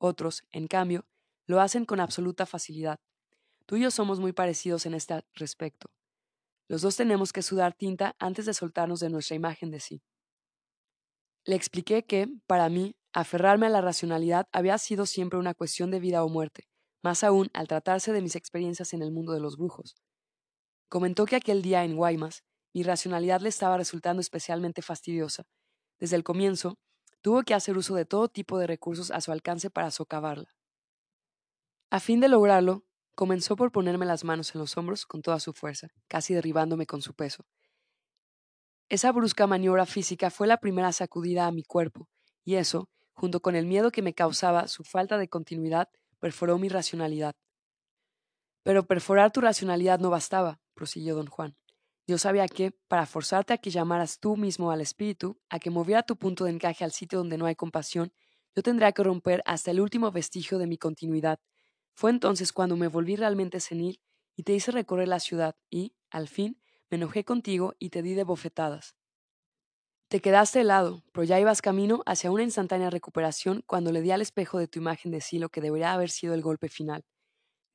Otros, 0.03 0.45
en 0.51 0.67
cambio, 0.67 1.05
lo 1.47 1.61
hacen 1.61 1.85
con 1.85 2.01
absoluta 2.01 2.47
facilidad. 2.47 2.99
Tú 3.67 3.77
y 3.77 3.83
yo 3.83 3.91
somos 3.91 4.19
muy 4.19 4.33
parecidos 4.33 4.87
en 4.87 4.95
este 4.95 5.23
respecto. 5.35 5.91
Los 6.69 6.81
dos 6.81 6.97
tenemos 6.97 7.33
que 7.33 7.43
sudar 7.43 7.75
tinta 7.75 8.17
antes 8.19 8.47
de 8.47 8.55
soltarnos 8.55 9.01
de 9.01 9.11
nuestra 9.11 9.37
imagen 9.37 9.71
de 9.71 9.81
sí. 9.81 10.03
Le 11.45 11.55
expliqué 11.55 12.05
que, 12.05 12.29
para 12.47 12.69
mí, 12.71 12.97
aferrarme 13.13 13.67
a 13.67 13.71
la 13.71 13.83
racionalidad 13.83 14.47
había 14.53 14.79
sido 14.79 15.05
siempre 15.05 15.39
una 15.39 15.53
cuestión 15.53 15.91
de 15.91 16.01
vida 16.01 16.25
o 16.25 16.29
muerte, 16.31 16.65
más 17.03 17.23
aún 17.23 17.51
al 17.53 17.69
tratarse 17.69 18.13
de 18.13 18.23
mis 18.23 18.37
experiencias 18.37 18.95
en 18.95 19.03
el 19.03 19.11
mundo 19.13 19.33
de 19.33 19.41
los 19.41 19.59
brujos. 19.59 19.97
Comentó 20.89 21.27
que 21.27 21.37
aquel 21.37 21.61
día 21.61 21.85
en 21.85 21.97
Guaymas, 21.97 22.43
mi 22.73 22.85
racionalidad 22.85 23.43
le 23.43 23.51
estaba 23.51 23.77
resultando 23.77 24.21
especialmente 24.21 24.81
fastidiosa. 24.81 25.45
Desde 25.99 26.17
el 26.17 26.25
comienzo, 26.25 26.79
tuvo 27.23 27.43
que 27.43 27.55
hacer 27.55 27.77
uso 27.77 27.95
de 27.95 28.05
todo 28.05 28.29
tipo 28.29 28.59
de 28.59 28.67
recursos 28.67 29.11
a 29.11 29.21
su 29.21 29.33
alcance 29.33 29.71
para 29.71 29.91
socavarla. 29.91 30.55
A 31.91 32.01
fin 32.01 32.21
de 32.21 32.29
lograrlo, 32.29 32.85
comenzó 33.15 33.57
por 33.57 33.73
ponerme 33.73 34.07
las 34.07 34.25
manos 34.25 34.55
en 34.55 34.61
los 34.61 34.77
hombros 34.77 35.07
con 35.07 35.23
toda 35.23 35.41
su 35.41 35.53
fuerza, 35.53 35.89
casi 36.09 36.35
derribándome 36.35 36.87
con 36.87 37.03
su 37.03 37.15
peso. 37.15 37.45
Esa 38.89 39.13
brusca 39.13 39.47
maniobra 39.47 39.87
física 39.87 40.31
fue 40.31 40.47
la 40.47 40.59
primera 40.59 40.93
sacudida 40.93 41.47
a 41.47 41.53
mi 41.53 41.63
cuerpo, 41.63 42.09
y 42.45 42.57
eso, 42.57 42.89
junto 43.13 43.41
con 43.41 43.55
el 43.55 43.67
miedo 43.67 43.91
que 43.91 44.03
me 44.03 44.15
causaba 44.15 44.69
su 44.69 44.85
falta 44.85 45.19
de 45.19 45.29
continuidad, 45.29 45.89
perforó 46.19 46.59
mi 46.59 46.69
racionalidad. 46.69 47.35
Pero 48.63 48.87
perforar 48.87 49.33
tu 49.33 49.41
racionalidad 49.41 49.99
no 49.99 50.11
bastaba, 50.11 50.61
prosiguió 50.75 51.15
don 51.15 51.27
Juan. 51.27 51.57
Yo 52.07 52.19
sabía 52.19 52.49
que, 52.49 52.73
para 52.89 53.07
forzarte 53.07 53.53
a 53.53 53.59
que 53.59 53.71
llamaras 53.71 54.19
tú 54.19 54.37
mismo 54.37 54.71
al 54.71 54.81
espíritu, 54.81 55.41
a 55.49 55.59
que 55.59 55.71
moviera 55.71 56.03
tu 56.03 56.17
punto 56.17 56.45
de 56.45 56.51
encaje 56.51 56.85
al 56.85 56.93
sitio 56.93 57.19
donde 57.19 57.39
no 57.39 57.47
hay 57.47 57.55
compasión, 57.55 58.13
yo 58.55 58.63
tendría 58.63 58.93
que 58.93 59.05
romper 59.05 59.43
hasta 59.47 59.71
el 59.71 59.81
último 59.81 60.11
vestigio 60.11 60.59
de 60.59 60.67
mi 60.67 60.77
continuidad. 60.77 61.39
Fue 61.95 62.11
entonces 62.11 62.53
cuando 62.53 62.77
me 62.77 62.89
volví 62.89 63.17
realmente 63.17 63.61
senil 63.61 64.01
y 64.35 64.43
te 64.43 64.55
hice 64.55 64.73
recorrer 64.73 65.09
la 65.09 65.21
ciudad 65.21 65.57
y, 65.71 65.95
al 66.11 66.29
fin, 66.29 66.61
me 66.91 66.97
enojé 66.97 67.25
contigo 67.25 67.75
y 67.79 67.91
te 67.91 68.03
di 68.03 68.15
de 68.15 68.25
bofetadas. 68.25 68.97
Te 70.09 70.21
quedaste 70.21 70.63
helado, 70.63 71.05
pero 71.13 71.23
ya 71.23 71.39
ibas 71.39 71.63
camino 71.63 72.03
hacia 72.05 72.33
una 72.33 72.43
instantánea 72.43 72.91
recuperación 72.91 73.63
cuando 73.67 73.93
le 73.93 74.03
di 74.03 74.11
al 74.11 74.23
espejo 74.23 74.59
de 74.59 74.67
tu 74.67 74.81
imagen 74.81 75.13
de 75.13 75.21
sí 75.21 75.39
lo 75.39 75.51
que 75.51 75.61
debería 75.61 75.93
haber 75.93 76.11
sido 76.11 76.35
el 76.35 76.43
golpe 76.43 76.69
final. 76.69 77.05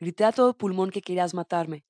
Grité 0.02 0.26
a 0.26 0.34
todo 0.34 0.58
pulmón 0.58 0.92
que 0.92 1.02
querías 1.02 1.34
matarme. 1.34 1.86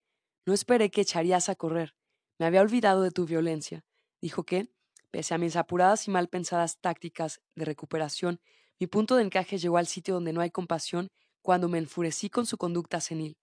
No 0.46 0.54
esperé 0.54 0.92
que 0.92 1.02
echarías 1.02 1.50
a 1.50 1.56
correr. 1.56 1.96
Me 2.38 2.46
había 2.46 2.62
olvidado 2.62 3.02
de 3.02 3.12
tu 3.12 3.26
violencia. 3.26 3.84
Dijo 4.22 4.44
que, 4.44 4.70
pese 5.12 5.34
a 5.34 5.38
mis 5.38 5.56
apuradas 5.56 6.08
y 6.08 6.12
mal 6.12 6.28
pensadas 6.28 6.80
tácticas 6.80 7.42
de 7.56 7.66
recuperación, 7.66 8.42
mi 8.80 8.88
punto 8.88 9.16
de 9.16 9.24
encaje 9.24 9.58
llegó 9.58 9.78
al 9.78 9.88
sitio 9.88 10.16
donde 10.16 10.34
no 10.34 10.42
hay 10.42 10.52
compasión 10.52 11.10
cuando 11.42 11.70
me 11.70 11.78
enfurecí 11.78 12.30
con 12.30 12.46
su 12.46 12.58
conducta 12.58 13.00
senil. 13.00 13.38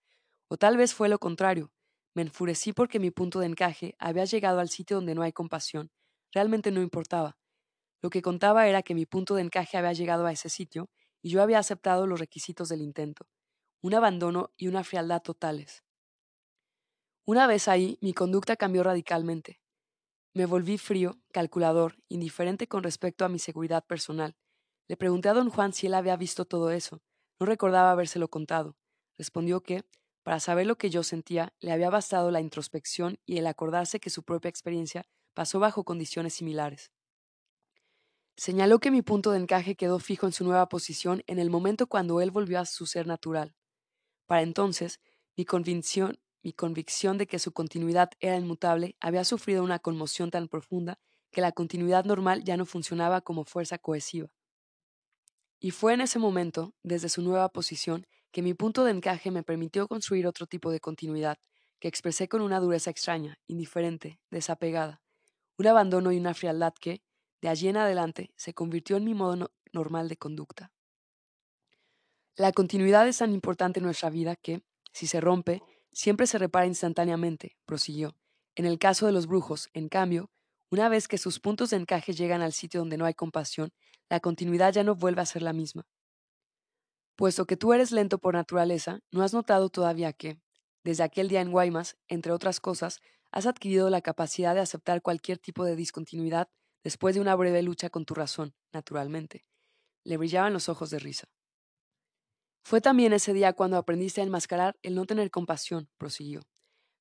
O 0.48 0.59
tal 0.59 0.76
vez 0.76 0.92
fue 0.92 1.09
lo 1.09 1.18
contrario. 1.18 1.72
Me 2.14 2.22
enfurecí 2.22 2.74
porque 2.74 2.98
mi 2.98 3.11
punto 3.11 3.40
de 3.40 3.46
encaje 3.46 3.94
había 3.98 4.26
llegado 4.26 4.61
al 4.61 4.68
sitio 4.68 4.96
donde 4.96 5.14
no 5.14 5.22
hay 5.22 5.33
compasión. 5.33 5.90
Realmente 6.31 6.70
no 6.70 6.83
importaba. 6.83 7.38
Lo 8.02 8.11
que 8.11 8.20
contaba 8.20 8.66
era 8.66 8.83
que 8.83 8.94
mi 8.94 9.07
punto 9.07 9.37
de 9.37 9.42
encaje 9.42 9.78
había 9.78 9.92
llegado 9.94 10.26
a 10.26 10.33
ese 10.33 10.50
sitio 10.50 10.90
y 11.22 11.31
yo 11.31 11.40
había 11.40 11.59
aceptado 11.59 12.07
los 12.07 12.20
requisitos 12.20 12.68
del 12.68 12.83
intento. 12.83 13.26
Un 13.81 13.94
abandono 13.94 14.50
y 14.57 14.68
una 14.68 14.85
frialdad 14.85 15.22
totales. 15.22 15.83
Una 17.25 17.47
vez 17.47 17.69
ahí, 17.69 17.99
mi 18.01 18.15
conducta 18.15 18.57
cambió 18.57 18.83
radicalmente. 18.83 19.61
Me 20.35 20.45
volví 20.45 20.77
frío, 20.77 21.21
calculador, 21.33 21.95
indiferente 22.09 22.67
con 22.67 22.83
respecto 22.83 23.25
a 23.25 23.29
mi 23.29 23.39
seguridad 23.39 23.85
personal. 23.87 24.35
Le 24.89 24.97
pregunté 24.97 25.29
a 25.29 25.35
don 25.35 25.49
Juan 25.49 25.73
si 25.73 25.87
él 25.87 25.95
había 25.95 26.17
visto 26.17 26.47
todo 26.47 26.71
eso. 26.71 27.01
No 27.39 27.47
recordaba 27.47 27.93
habérselo 27.93 28.29
contado. 28.29 28.77
Respondió 29.17 29.63
que, 29.63 29.85
para 30.25 30.41
saber 30.41 30.67
lo 30.67 30.77
que 30.77 30.91
yo 30.91 31.05
sentía, 31.05 31.53
le 31.61 31.71
había 31.71 31.91
bastado 31.91 32.33
la 32.33 32.41
introspección 32.41 33.19
y 33.25 33.39
el 33.39 33.47
acordarse 33.47 34.01
que 34.01 34.11
su 34.11 34.25
propia 34.25 34.49
experiencia 34.49 35.05
pasó 35.33 35.61
bajo 35.61 35.85
condiciones 35.85 36.35
similares. 36.35 36.91
Señaló 38.37 38.81
que 38.81 38.91
mi 38.91 39.03
punto 39.03 39.31
de 39.31 39.39
encaje 39.39 39.77
quedó 39.77 40.01
fijo 40.01 40.27
en 40.27 40.33
su 40.33 40.43
nueva 40.43 40.69
posición 40.69 41.23
en 41.29 41.39
el 41.39 41.51
momento 41.51 41.87
cuando 41.87 42.21
él 42.21 42.33
volvió 42.33 42.59
a 42.59 42.67
su 42.67 42.87
ser 42.87 43.07
natural. 43.07 43.55
Para 44.27 44.43
entonces, 44.43 45.01
mi 45.37 45.45
convicción 45.45 46.19
mi 46.42 46.52
convicción 46.52 47.18
de 47.18 47.26
que 47.26 47.38
su 47.38 47.52
continuidad 47.52 48.11
era 48.20 48.37
inmutable 48.37 48.96
había 49.00 49.24
sufrido 49.24 49.62
una 49.62 49.78
conmoción 49.78 50.31
tan 50.31 50.48
profunda 50.48 50.98
que 51.31 51.40
la 51.40 51.52
continuidad 51.52 52.05
normal 52.05 52.44
ya 52.44 52.57
no 52.57 52.66
funcionaba 52.66 53.20
como 53.20 53.44
fuerza 53.44 53.78
cohesiva. 53.78 54.28
Y 55.61 55.70
fue 55.70 55.94
en 55.94 56.00
ese 56.00 56.18
momento, 56.18 56.74
desde 56.83 57.09
su 57.09 57.22
nueva 57.22 57.48
posición, 57.48 58.07
que 58.33 58.42
mi 58.42 58.55
punto 58.55 58.85
de 58.85 58.90
encaje 58.90 59.31
me 59.31 59.42
permitió 59.42 59.87
construir 59.87 60.26
otro 60.26 60.46
tipo 60.46 60.70
de 60.70 60.81
continuidad, 60.81 61.38
que 61.78 61.88
expresé 61.88 62.28
con 62.28 62.42
una 62.42 62.61
dureza 62.61 62.90
extraña, 62.90 63.38
indiferente, 63.46 64.20
desapegada, 64.31 65.00
un 65.59 65.66
abandono 65.66 66.12
y 66.12 66.18
una 66.18 66.35
frialdad 66.35 66.74
que, 66.81 67.02
de 67.40 67.48
allí 67.48 67.68
en 67.68 67.76
adelante, 67.76 68.33
se 68.37 68.55
convirtió 68.55 68.96
en 68.96 69.05
mi 69.05 69.14
modo 69.14 69.52
normal 69.72 70.09
de 70.09 70.16
conducta. 70.16 70.72
La 72.37 72.52
continuidad 72.52 73.07
es 73.07 73.18
tan 73.18 73.33
importante 73.33 73.78
en 73.78 73.85
nuestra 73.85 74.11
vida 74.11 74.37
que, 74.37 74.62
si 74.92 75.07
se 75.07 75.20
rompe, 75.20 75.62
siempre 75.92 76.26
se 76.26 76.38
repara 76.38 76.66
instantáneamente, 76.66 77.57
prosiguió. 77.66 78.16
En 78.55 78.66
el 78.66 78.78
caso 78.78 79.07
de 79.07 79.12
los 79.12 79.26
brujos, 79.26 79.68
en 79.72 79.88
cambio, 79.88 80.31
una 80.70 80.88
vez 80.88 81.09
que 81.09 81.18
sus 81.18 81.40
puntos 81.40 81.70
de 81.70 81.76
encaje 81.76 82.12
llegan 82.12 82.42
al 82.42 82.52
sitio 82.52 82.81
donde 82.81 82.96
no 82.96 83.05
hay 83.05 83.14
compasión, 83.14 83.70
la 84.09 84.20
continuidad 84.20 84.72
ya 84.72 84.85
no 84.85 84.94
vuelve 84.94 85.22
a 85.22 85.26
ser 85.26 85.42
la 85.42 85.52
misma. 85.52 85.87
Puesto 87.16 87.46
que 87.46 87.57
tú 87.57 87.72
eres 87.72 87.92
lento 87.92 88.18
por 88.18 88.35
naturaleza, 88.35 89.00
¿no 89.11 89.22
has 89.22 89.35
notado 89.35 89.68
todavía 89.68 90.12
que, 90.12 90.40
desde 90.83 91.05
aquel 91.05 91.28
día 91.28 91.40
en 91.40 91.50
Guaymas, 91.50 91.96
entre 92.09 92.33
otras 92.33 92.59
cosas, 92.59 93.00
has 93.31 93.46
adquirido 93.46 93.90
la 93.90 94.00
capacidad 94.00 94.55
de 94.55 94.61
aceptar 94.61 95.02
cualquier 95.02 95.38
tipo 95.38 95.64
de 95.64 95.76
discontinuidad 95.76 96.48
después 96.83 97.14
de 97.14 97.20
una 97.20 97.35
breve 97.35 97.62
lucha 97.62 97.90
con 97.90 98.05
tu 98.05 98.14
razón, 98.14 98.55
naturalmente? 98.72 99.44
Le 100.05 100.16
brillaban 100.16 100.52
los 100.52 100.68
ojos 100.68 100.90
de 100.90 100.98
risa. 100.98 101.28
Fue 102.64 102.81
también 102.81 103.12
ese 103.12 103.33
día 103.33 103.53
cuando 103.53 103.77
aprendiste 103.77 104.20
a 104.20 104.25
enmascarar 104.25 104.77
el 104.83 104.94
no 104.94 105.05
tener 105.05 105.31
compasión, 105.31 105.88
prosiguió. 105.98 106.42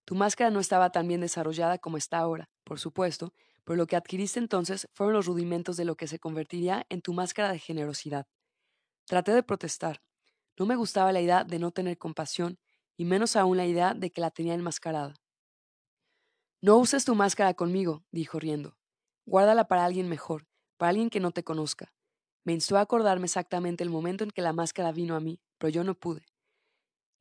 Tu 0.06 0.15
máscara 0.15 0.50
no 0.50 0.60
estaba 0.60 0.91
tan 0.91 1.08
bien 1.08 1.21
desarrollada 1.21 1.78
como 1.78 1.97
está 1.97 2.17
ahora, 2.17 2.50
por 2.63 2.80
supuesto, 2.80 3.34
pero 3.63 3.78
lo 3.78 3.88
que 3.88 3.95
adquiriste 3.95 4.39
entonces 4.39 4.88
fueron 4.93 5.13
los 5.13 5.28
rudimentos 5.28 5.78
de 5.78 5.86
lo 5.86 5.95
que 5.95 6.08
se 6.08 6.19
convertiría 6.19 6.86
en 6.89 7.02
tu 7.02 7.13
máscara 7.13 7.52
de 7.52 7.60
generosidad. 7.60 8.26
Traté 9.06 9.34
de 9.34 9.43
protestar. 9.43 10.02
No 10.58 10.65
me 10.65 10.76
gustaba 10.76 11.12
la 11.12 11.21
idea 11.21 11.43
de 11.43 11.60
no 11.60 11.71
tener 11.71 11.97
compasión, 11.97 12.60
y 12.97 13.06
menos 13.06 13.36
aún 13.36 13.58
la 13.58 13.65
idea 13.65 13.93
de 13.93 14.12
que 14.12 14.21
la 14.21 14.32
tenía 14.32 14.54
enmascarada. 14.54 15.13
No 16.62 16.78
uses 16.78 17.06
tu 17.06 17.15
máscara 17.15 17.54
conmigo, 17.54 18.04
dijo 18.12 18.39
riendo. 18.39 18.78
Guárdala 19.26 19.67
para 19.67 19.86
alguien 19.86 20.10
mejor, 20.10 20.47
para 20.78 20.89
alguien 20.89 21.10
que 21.10 21.19
no 21.19 21.32
te 21.32 21.43
conozca. 21.43 21.93
Me 22.43 22.54
instó 22.54 22.78
a 22.78 22.82
acordarme 22.82 23.26
exactamente 23.26 23.84
el 23.84 23.89
momento 23.89 24.24
en 24.24 24.32
que 24.32 24.41
la 24.41 24.54
máscara 24.54 24.91
vino 24.91 25.15
a 25.15 25.19
mí, 25.19 25.39
pero 25.62 25.69
yo 25.69 25.84
no 25.84 25.93
pude. 25.93 26.26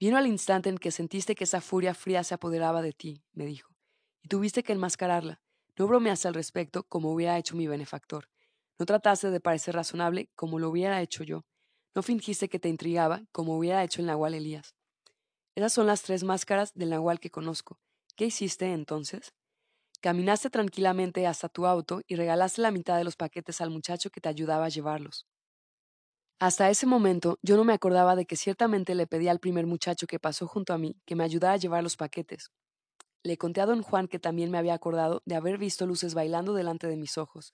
Vino 0.00 0.16
al 0.16 0.26
instante 0.26 0.70
en 0.70 0.78
que 0.78 0.90
sentiste 0.90 1.34
que 1.34 1.44
esa 1.44 1.60
furia 1.60 1.92
fría 1.92 2.24
se 2.24 2.32
apoderaba 2.32 2.80
de 2.80 2.94
ti, 2.94 3.22
me 3.34 3.44
dijo, 3.44 3.70
y 4.22 4.28
tuviste 4.28 4.62
que 4.62 4.72
enmascararla, 4.72 5.42
no 5.76 5.86
bromeaste 5.86 6.26
al 6.26 6.32
respecto 6.32 6.84
como 6.84 7.12
hubiera 7.12 7.36
hecho 7.36 7.54
mi 7.54 7.66
benefactor. 7.66 8.30
No 8.78 8.86
trataste 8.86 9.30
de 9.30 9.40
parecer 9.40 9.74
razonable 9.74 10.30
como 10.34 10.58
lo 10.58 10.70
hubiera 10.70 11.02
hecho 11.02 11.22
yo. 11.22 11.44
No 11.94 12.02
fingiste 12.02 12.48
que 12.48 12.58
te 12.58 12.70
intrigaba 12.70 13.24
como 13.30 13.58
hubiera 13.58 13.84
hecho 13.84 14.00
el 14.00 14.06
Nahual 14.06 14.32
Elías. 14.32 14.74
Esas 15.54 15.74
son 15.74 15.86
las 15.86 16.00
tres 16.00 16.24
máscaras 16.24 16.72
del 16.72 16.90
Nahual 16.90 17.20
que 17.20 17.30
conozco. 17.30 17.78
¿Qué 18.16 18.24
hiciste 18.24 18.72
entonces? 18.72 19.34
Caminaste 20.00 20.48
tranquilamente 20.48 21.26
hasta 21.26 21.50
tu 21.50 21.66
auto 21.66 22.00
y 22.06 22.16
regalaste 22.16 22.62
la 22.62 22.70
mitad 22.70 22.96
de 22.96 23.04
los 23.04 23.16
paquetes 23.16 23.60
al 23.60 23.68
muchacho 23.68 24.08
que 24.08 24.22
te 24.22 24.30
ayudaba 24.30 24.64
a 24.64 24.70
llevarlos. 24.70 25.26
Hasta 26.40 26.70
ese 26.70 26.86
momento 26.86 27.38
yo 27.42 27.56
no 27.58 27.64
me 27.64 27.74
acordaba 27.74 28.16
de 28.16 28.24
que 28.24 28.34
ciertamente 28.34 28.94
le 28.94 29.06
pedí 29.06 29.28
al 29.28 29.40
primer 29.40 29.66
muchacho 29.66 30.06
que 30.06 30.18
pasó 30.18 30.46
junto 30.46 30.72
a 30.72 30.78
mí 30.78 30.96
que 31.04 31.14
me 31.14 31.22
ayudara 31.22 31.52
a 31.54 31.58
llevar 31.58 31.82
los 31.82 31.98
paquetes. 31.98 32.50
Le 33.22 33.36
conté 33.36 33.60
a 33.60 33.66
don 33.66 33.82
Juan 33.82 34.08
que 34.08 34.18
también 34.18 34.50
me 34.50 34.56
había 34.56 34.72
acordado 34.72 35.22
de 35.26 35.34
haber 35.34 35.58
visto 35.58 35.86
luces 35.86 36.14
bailando 36.14 36.54
delante 36.54 36.86
de 36.86 36.96
mis 36.96 37.18
ojos. 37.18 37.52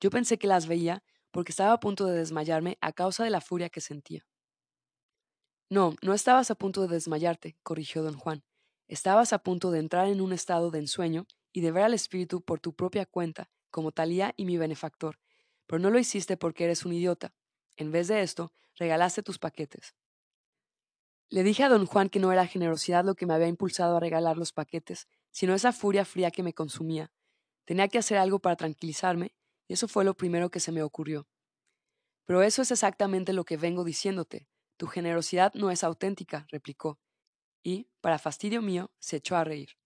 Yo 0.00 0.10
pensé 0.10 0.38
que 0.38 0.46
las 0.46 0.68
veía 0.68 1.02
porque 1.32 1.50
estaba 1.50 1.72
a 1.72 1.80
punto 1.80 2.06
de 2.06 2.18
desmayarme 2.18 2.78
a 2.80 2.92
causa 2.92 3.24
de 3.24 3.30
la 3.30 3.40
furia 3.40 3.68
que 3.68 3.80
sentía. 3.80 4.24
No, 5.68 5.96
no 6.00 6.14
estabas 6.14 6.52
a 6.52 6.54
punto 6.54 6.82
de 6.82 6.88
desmayarte, 6.94 7.56
corrigió 7.64 8.04
don 8.04 8.16
Juan. 8.16 8.44
Estabas 8.86 9.32
a 9.32 9.40
punto 9.40 9.72
de 9.72 9.80
entrar 9.80 10.06
en 10.06 10.20
un 10.20 10.32
estado 10.32 10.70
de 10.70 10.78
ensueño 10.78 11.26
y 11.52 11.62
de 11.62 11.72
ver 11.72 11.82
al 11.82 11.94
espíritu 11.94 12.42
por 12.42 12.60
tu 12.60 12.74
propia 12.74 13.06
cuenta, 13.06 13.50
como 13.70 13.90
Talía 13.90 14.34
y 14.36 14.44
mi 14.44 14.56
benefactor. 14.56 15.18
Pero 15.66 15.80
no 15.80 15.90
lo 15.90 15.98
hiciste 15.98 16.36
porque 16.36 16.64
eres 16.64 16.84
un 16.84 16.92
idiota. 16.92 17.34
En 17.76 17.92
vez 17.92 18.08
de 18.08 18.22
esto, 18.22 18.52
regalaste 18.76 19.22
tus 19.22 19.38
paquetes. 19.38 19.94
Le 21.28 21.42
dije 21.44 21.62
a 21.62 21.68
don 21.68 21.86
Juan 21.86 22.08
que 22.08 22.18
no 22.18 22.32
era 22.32 22.46
generosidad 22.46 23.04
lo 23.04 23.14
que 23.14 23.26
me 23.26 23.34
había 23.34 23.46
impulsado 23.46 23.96
a 23.96 24.00
regalar 24.00 24.36
los 24.36 24.52
paquetes, 24.52 25.08
sino 25.30 25.54
esa 25.54 25.72
furia 25.72 26.04
fría 26.04 26.30
que 26.30 26.42
me 26.42 26.54
consumía. 26.54 27.12
Tenía 27.64 27.88
que 27.88 27.98
hacer 27.98 28.18
algo 28.18 28.40
para 28.40 28.56
tranquilizarme, 28.56 29.32
y 29.68 29.74
eso 29.74 29.86
fue 29.86 30.04
lo 30.04 30.14
primero 30.14 30.50
que 30.50 30.58
se 30.58 30.72
me 30.72 30.82
ocurrió. 30.82 31.28
Pero 32.24 32.42
eso 32.42 32.62
es 32.62 32.70
exactamente 32.72 33.32
lo 33.32 33.44
que 33.44 33.56
vengo 33.56 33.84
diciéndote. 33.84 34.48
Tu 34.76 34.88
generosidad 34.88 35.54
no 35.54 35.70
es 35.70 35.84
auténtica, 35.84 36.46
replicó, 36.50 36.98
y, 37.62 37.88
para 38.00 38.18
fastidio 38.18 38.62
mío, 38.62 38.90
se 38.98 39.16
echó 39.16 39.36
a 39.36 39.44
reír. 39.44 39.79